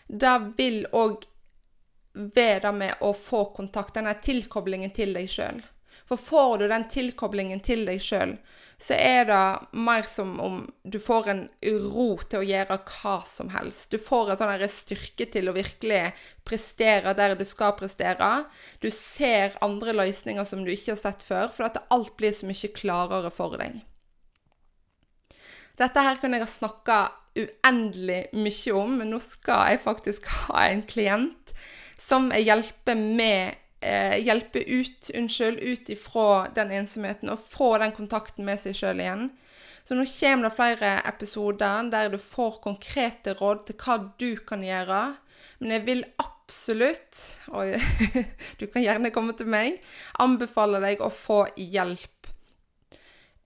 Det 0.08 0.36
vil 0.58 0.86
òg 0.96 1.26
være 2.18 2.62
det 2.68 2.76
med 2.76 3.04
å 3.06 3.12
få 3.14 3.46
kontakt, 3.56 3.96
denne 3.98 4.16
tilkoblingen 4.24 4.94
til 4.96 5.14
deg 5.16 5.30
sjøl. 5.30 5.60
For 6.08 6.20
får 6.20 6.62
du 6.62 6.70
den 6.72 6.88
tilkoblingen 6.90 7.60
til 7.64 7.84
deg 7.88 8.02
sjøl, 8.02 8.38
så 8.78 8.94
er 8.94 9.26
det 9.26 9.46
mer 9.74 10.06
som 10.06 10.36
om 10.40 10.58
du 10.86 11.00
får 11.02 11.30
en 11.32 11.42
ro 11.90 12.12
til 12.22 12.44
å 12.44 12.46
gjøre 12.46 12.78
hva 12.86 13.16
som 13.26 13.50
helst. 13.50 13.90
Du 13.90 13.98
får 13.98 14.32
en 14.32 14.40
sånn 14.42 14.66
styrke 14.70 15.26
til 15.34 15.50
å 15.50 15.56
virkelig 15.56 16.04
prestere 16.46 17.16
der 17.18 17.34
du 17.40 17.42
skal 17.48 17.74
prestere. 17.80 18.46
Du 18.78 18.92
ser 18.94 19.58
andre 19.66 19.98
løsninger 19.98 20.46
som 20.46 20.62
du 20.62 20.70
ikke 20.76 20.94
har 20.94 21.02
sett 21.02 21.26
før, 21.26 21.50
for 21.50 21.66
at 21.66 21.82
alt 21.90 22.14
blir 22.22 22.38
så 22.38 22.46
mye 22.46 22.74
klarere 22.78 23.34
for 23.34 23.58
deg. 23.58 23.82
Dette 25.78 26.04
her 26.06 26.22
kunne 26.22 26.38
jeg 26.38 26.46
ha 26.46 26.54
snakka 26.54 27.00
uendelig 27.38 28.24
mye 28.38 28.78
om, 28.78 28.98
men 29.02 29.10
nå 29.14 29.22
skal 29.22 29.74
jeg 29.74 29.86
faktisk 29.86 30.30
ha 30.46 30.68
en 30.70 30.86
klient 30.86 31.54
som 32.02 32.30
jeg 32.34 32.46
hjelper 32.46 32.98
med 32.98 33.58
eh, 33.82 34.18
hjelpe 34.24 34.64
ut, 34.64 35.12
unnskyld, 35.16 35.60
ut 35.60 35.92
ifra 35.94 36.48
den 36.56 36.72
ensomheten 36.80 37.32
og 37.34 37.44
få 37.44 37.76
den 37.82 37.94
kontakten 37.96 38.48
med 38.48 38.62
seg 38.62 38.78
sjøl 38.78 39.04
igjen. 39.04 39.30
Så 39.88 39.96
nå 39.96 40.04
kommer 40.10 40.50
det 40.50 40.56
flere 40.58 40.94
episoder 41.08 41.92
der 41.92 42.10
du 42.12 42.18
får 42.20 42.60
konkrete 42.66 43.38
råd 43.40 43.68
til 43.70 43.78
hva 43.80 44.00
du 44.20 44.32
kan 44.48 44.66
gjøre. 44.66 45.04
Men 45.60 45.78
jeg 45.78 45.86
vil 45.88 46.04
absolutt, 46.20 47.22
og 47.56 47.78
du 48.60 48.66
kan 48.68 48.84
gjerne 48.84 49.14
komme 49.16 49.36
til 49.38 49.48
meg, 49.52 49.80
anbefale 50.20 50.82
deg 50.84 51.02
å 51.02 51.12
få 51.14 51.46
hjelp 51.56 52.34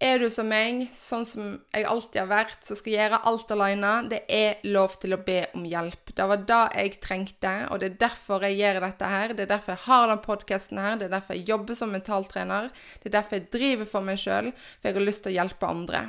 er 0.01 0.21
du 0.21 0.27
som 0.33 0.47
meg, 0.49 0.87
sånn 0.95 1.25
som 1.29 1.49
jeg 1.73 1.85
alltid 1.87 2.19
har 2.23 2.29
vært, 2.31 2.63
som 2.65 2.77
skal 2.79 2.95
gjøre 2.95 3.19
alt 3.29 3.51
alene, 3.53 3.91
det 4.09 4.21
er 4.33 4.63
lov 4.67 4.95
til 5.01 5.13
å 5.15 5.19
be 5.25 5.43
om 5.57 5.67
hjelp. 5.67 6.13
Det 6.17 6.27
var 6.31 6.41
det 6.49 6.61
jeg 6.79 6.95
trengte, 7.03 7.51
og 7.69 7.81
det 7.81 7.91
er 7.91 7.99
derfor 8.01 8.45
jeg 8.47 8.57
gjør 8.59 8.81
dette 8.85 9.11
her. 9.13 9.35
Det 9.37 9.45
er 9.45 9.51
derfor 9.53 9.75
jeg 9.75 9.85
har 9.85 10.07
den 10.09 10.23
podkasten 10.25 10.81
her, 10.81 10.97
det 10.97 11.07
er 11.07 11.13
derfor 11.13 11.37
jeg 11.37 11.47
jobber 11.51 11.77
som 11.77 11.93
mentaltrener. 11.93 12.71
Det 13.03 13.11
er 13.11 13.15
derfor 13.19 13.37
jeg 13.37 13.51
driver 13.53 13.91
for 13.93 14.09
meg 14.09 14.19
sjøl, 14.21 14.51
for 14.55 14.89
jeg 14.89 14.97
har 14.97 15.07
lyst 15.07 15.25
til 15.27 15.33
å 15.33 15.37
hjelpe 15.37 15.69
andre. 15.69 16.03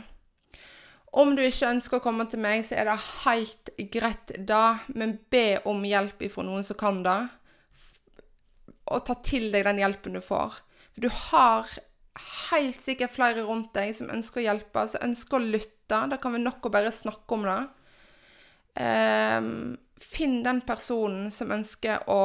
Om 1.13 1.37
du 1.37 1.45
ikke 1.45 1.71
ønsker 1.75 2.01
å 2.01 2.05
komme 2.07 2.25
til 2.33 2.41
meg, 2.41 2.65
så 2.65 2.79
er 2.81 2.89
det 2.89 2.99
helt 3.27 3.71
greit 3.93 4.33
da, 4.49 4.65
men 4.97 5.19
be 5.31 5.61
om 5.69 5.85
hjelp 5.85 6.25
ifra 6.25 6.45
noen 6.47 6.65
som 6.65 6.79
kan 6.81 7.03
det. 7.05 7.21
Og 8.89 9.05
ta 9.05 9.21
til 9.21 9.51
deg 9.53 9.69
den 9.69 9.83
hjelpen 9.83 10.17
du 10.17 10.23
får. 10.25 10.63
For 10.95 11.05
du 11.05 11.13
har 11.29 11.69
helt 12.51 12.81
sikkert 12.85 13.15
flere 13.15 13.45
rundt 13.47 13.73
deg 13.77 13.95
som 13.97 14.11
ønsker 14.13 14.43
å 14.43 14.47
hjelpe, 14.47 14.87
som 14.89 15.05
ønsker 15.07 15.39
å 15.39 15.53
lytte. 15.55 16.01
Da 16.11 16.19
kan 16.21 16.35
vi 16.37 16.43
nok 16.43 16.67
å 16.69 16.73
bare 16.73 16.93
snakke 16.95 17.37
om 17.37 17.47
det. 17.49 17.61
Um, 18.83 19.55
finn 20.01 20.41
den 20.45 20.63
personen 20.67 21.31
som 21.33 21.53
ønsker 21.53 22.09
å 22.11 22.23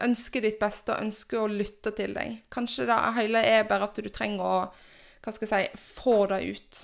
ønsker 0.00 0.40
ditt 0.40 0.56
beste 0.56 0.94
og 0.94 1.04
ønsker 1.04 1.42
å 1.42 1.50
lytte 1.50 1.92
til 1.96 2.14
deg. 2.16 2.38
Kanskje 2.52 2.86
det 2.88 2.98
hele 3.18 3.42
er 3.44 3.66
bare 3.68 3.90
at 3.90 3.98
du 4.00 4.08
trenger 4.08 4.46
å 4.46 4.56
hva 5.22 5.30
skal 5.34 5.46
jeg 5.46 5.68
si, 5.70 5.82
få 6.00 6.14
det 6.32 6.40
ut. 6.42 6.78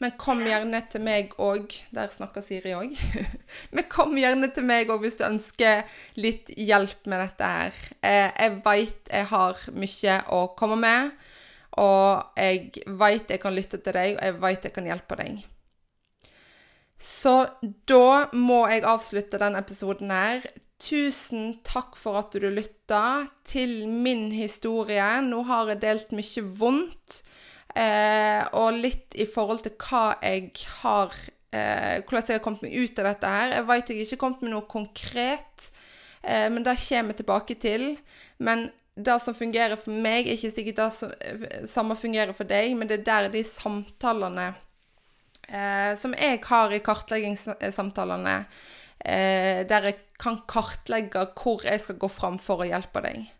Men 0.00 0.14
kom 0.16 0.40
gjerne 0.48 0.80
til 0.88 1.02
meg 1.04 1.34
òg. 1.40 1.74
Der 1.92 2.08
snakker 2.12 2.44
Siri 2.44 2.72
òg. 2.72 2.94
Men 3.76 3.88
kom 3.92 4.16
gjerne 4.16 4.48
til 4.54 4.64
meg 4.64 4.88
òg 4.92 5.04
hvis 5.04 5.20
du 5.20 5.26
ønsker 5.26 5.84
litt 6.16 6.48
hjelp 6.56 7.04
med 7.10 7.20
dette 7.20 7.50
her. 7.52 7.80
Eh, 8.00 8.30
jeg 8.32 8.56
veit 8.64 9.12
jeg 9.12 9.28
har 9.34 9.60
mye 9.76 10.16
å 10.32 10.40
komme 10.56 10.80
med, 10.80 11.12
og 11.84 12.40
jeg 12.40 12.86
veit 13.00 13.28
jeg 13.28 13.42
kan 13.42 13.56
lytte 13.56 13.80
til 13.84 13.96
deg, 13.96 14.16
og 14.16 14.24
jeg 14.24 14.38
veit 14.40 14.68
jeg 14.70 14.76
kan 14.78 14.88
hjelpe 14.88 15.20
deg. 15.20 15.44
Så 17.00 17.34
da 17.88 18.28
må 18.36 18.62
jeg 18.72 18.88
avslutte 18.88 19.40
denne 19.40 19.60
episoden 19.60 20.12
her. 20.12 20.44
Tusen 20.80 21.58
takk 21.64 21.96
for 22.00 22.16
at 22.20 22.32
du 22.32 22.48
lytta 22.48 23.26
til 23.44 23.84
min 23.88 24.30
historie. 24.32 25.08
Nå 25.28 25.44
har 25.48 25.68
jeg 25.74 25.84
delt 25.84 26.16
mye 26.16 26.44
vondt. 26.60 27.20
Eh, 27.78 28.42
og 28.58 28.80
litt 28.80 29.14
i 29.14 29.28
forhold 29.30 29.62
til 29.62 29.76
hva 29.78 30.16
jeg 30.24 30.48
har 30.80 31.12
eh, 31.54 32.00
Hvordan 32.02 32.24
jeg 32.26 32.40
har 32.40 32.42
kommet 32.42 32.64
meg 32.66 32.74
ut 32.74 32.98
av 32.98 33.08
dette 33.12 33.30
her. 33.30 33.54
Jeg 33.54 33.68
vet 33.68 33.92
jeg 33.92 34.02
ikke 34.02 34.16
har 34.16 34.22
kommet 34.24 34.42
med 34.44 34.54
noe 34.54 34.66
konkret, 34.70 35.70
eh, 36.22 36.48
men 36.50 36.66
det 36.66 36.78
kommer 36.82 37.14
jeg 37.14 37.20
tilbake 37.22 37.58
til. 37.62 37.86
Men 38.42 38.68
det 38.94 39.18
som 39.22 39.36
fungerer 39.36 39.78
for 39.80 39.94
meg, 39.94 40.26
er 40.26 40.36
ikke 40.36 40.52
sikkert 40.54 40.80
det 40.80 40.88
som, 40.96 41.12
eh, 41.20 41.66
samme 41.66 41.96
fungerer 41.96 42.34
for 42.36 42.44
deg, 42.44 42.74
men 42.76 42.88
det 42.88 43.00
er 43.00 43.04
der 43.04 43.28
de 43.32 43.44
samtalene 43.44 44.54
eh, 45.48 45.94
som 45.96 46.14
jeg 46.14 46.40
har 46.46 46.72
i 46.72 46.78
kartleggingssamtalene, 46.78 48.46
eh, 49.04 49.64
der 49.66 49.90
jeg 49.90 49.98
kan 50.18 50.40
kartlegge 50.46 51.26
hvor 51.34 51.64
jeg 51.64 51.80
skal 51.80 51.98
gå 51.98 52.08
fram 52.08 52.38
for 52.38 52.62
å 52.62 52.68
hjelpe 52.68 53.02
deg. 53.02 53.30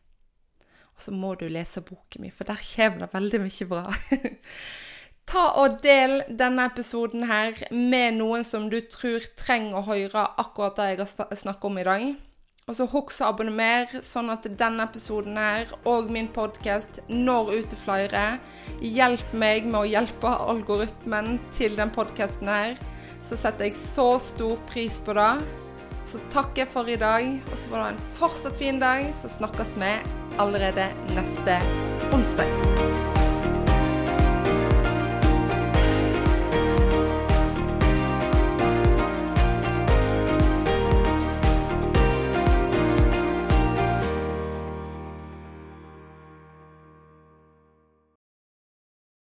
Så 1.00 1.14
må 1.16 1.34
du 1.40 1.46
lese 1.48 1.82
boken 1.84 2.26
min, 2.26 2.34
for 2.34 2.48
der 2.48 2.60
kommer 2.60 3.06
det 3.06 3.12
veldig 3.14 3.42
mye 3.46 3.68
bra. 3.70 3.84
Ta 5.30 5.44
og 5.62 5.78
Del 5.84 6.24
denne 6.26 6.64
episoden 6.66 7.28
her 7.30 7.54
med 7.70 8.16
noen 8.18 8.42
som 8.44 8.66
du 8.72 8.80
tror 8.90 9.22
trenger 9.38 9.78
å 9.78 9.86
høre 9.86 10.24
akkurat 10.42 10.80
det 10.80 10.88
jeg 10.90 11.00
har 11.04 11.38
snakket 11.38 11.68
om 11.70 11.78
i 11.78 11.86
dag. 11.86 12.10
Og 12.70 12.76
så 12.78 12.86
husk 12.86 13.22
å 13.22 13.30
abonnere, 13.32 14.02
sånn 14.06 14.30
at 14.30 14.44
denne 14.58 14.84
episoden 14.86 15.38
her 15.40 15.70
og 15.90 16.10
min 16.14 16.28
podkast 16.30 17.00
når 17.08 17.54
ut 17.56 17.70
til 17.72 17.80
flere. 17.80 18.24
Hjelp 18.78 19.32
meg 19.34 19.66
med 19.66 19.80
å 19.80 19.88
hjelpe 19.90 20.34
algoritmen 20.52 21.40
til 21.56 21.74
den 21.78 21.90
podkasten 21.94 22.50
her. 22.50 22.78
Så 23.26 23.38
setter 23.38 23.66
jeg 23.66 23.78
så 23.78 24.12
stor 24.22 24.60
pris 24.70 25.02
på 25.02 25.18
det. 25.18 25.32
Så 26.10 26.18
takker 26.32 26.64
jeg 26.64 26.70
for 26.72 26.90
i 26.90 26.96
dag, 26.98 27.28
og 27.52 27.54
så 27.54 27.68
får 27.70 27.76
du 27.76 27.82
ha 27.84 27.90
en 27.92 28.02
fortsatt 28.18 28.58
fin 28.58 28.82
dag. 28.82 29.06
Så 29.22 29.30
snakkes 29.36 29.76
vi 29.78 29.94
allerede 30.42 30.90
neste 31.14 31.60
onsdag. 32.10 33.19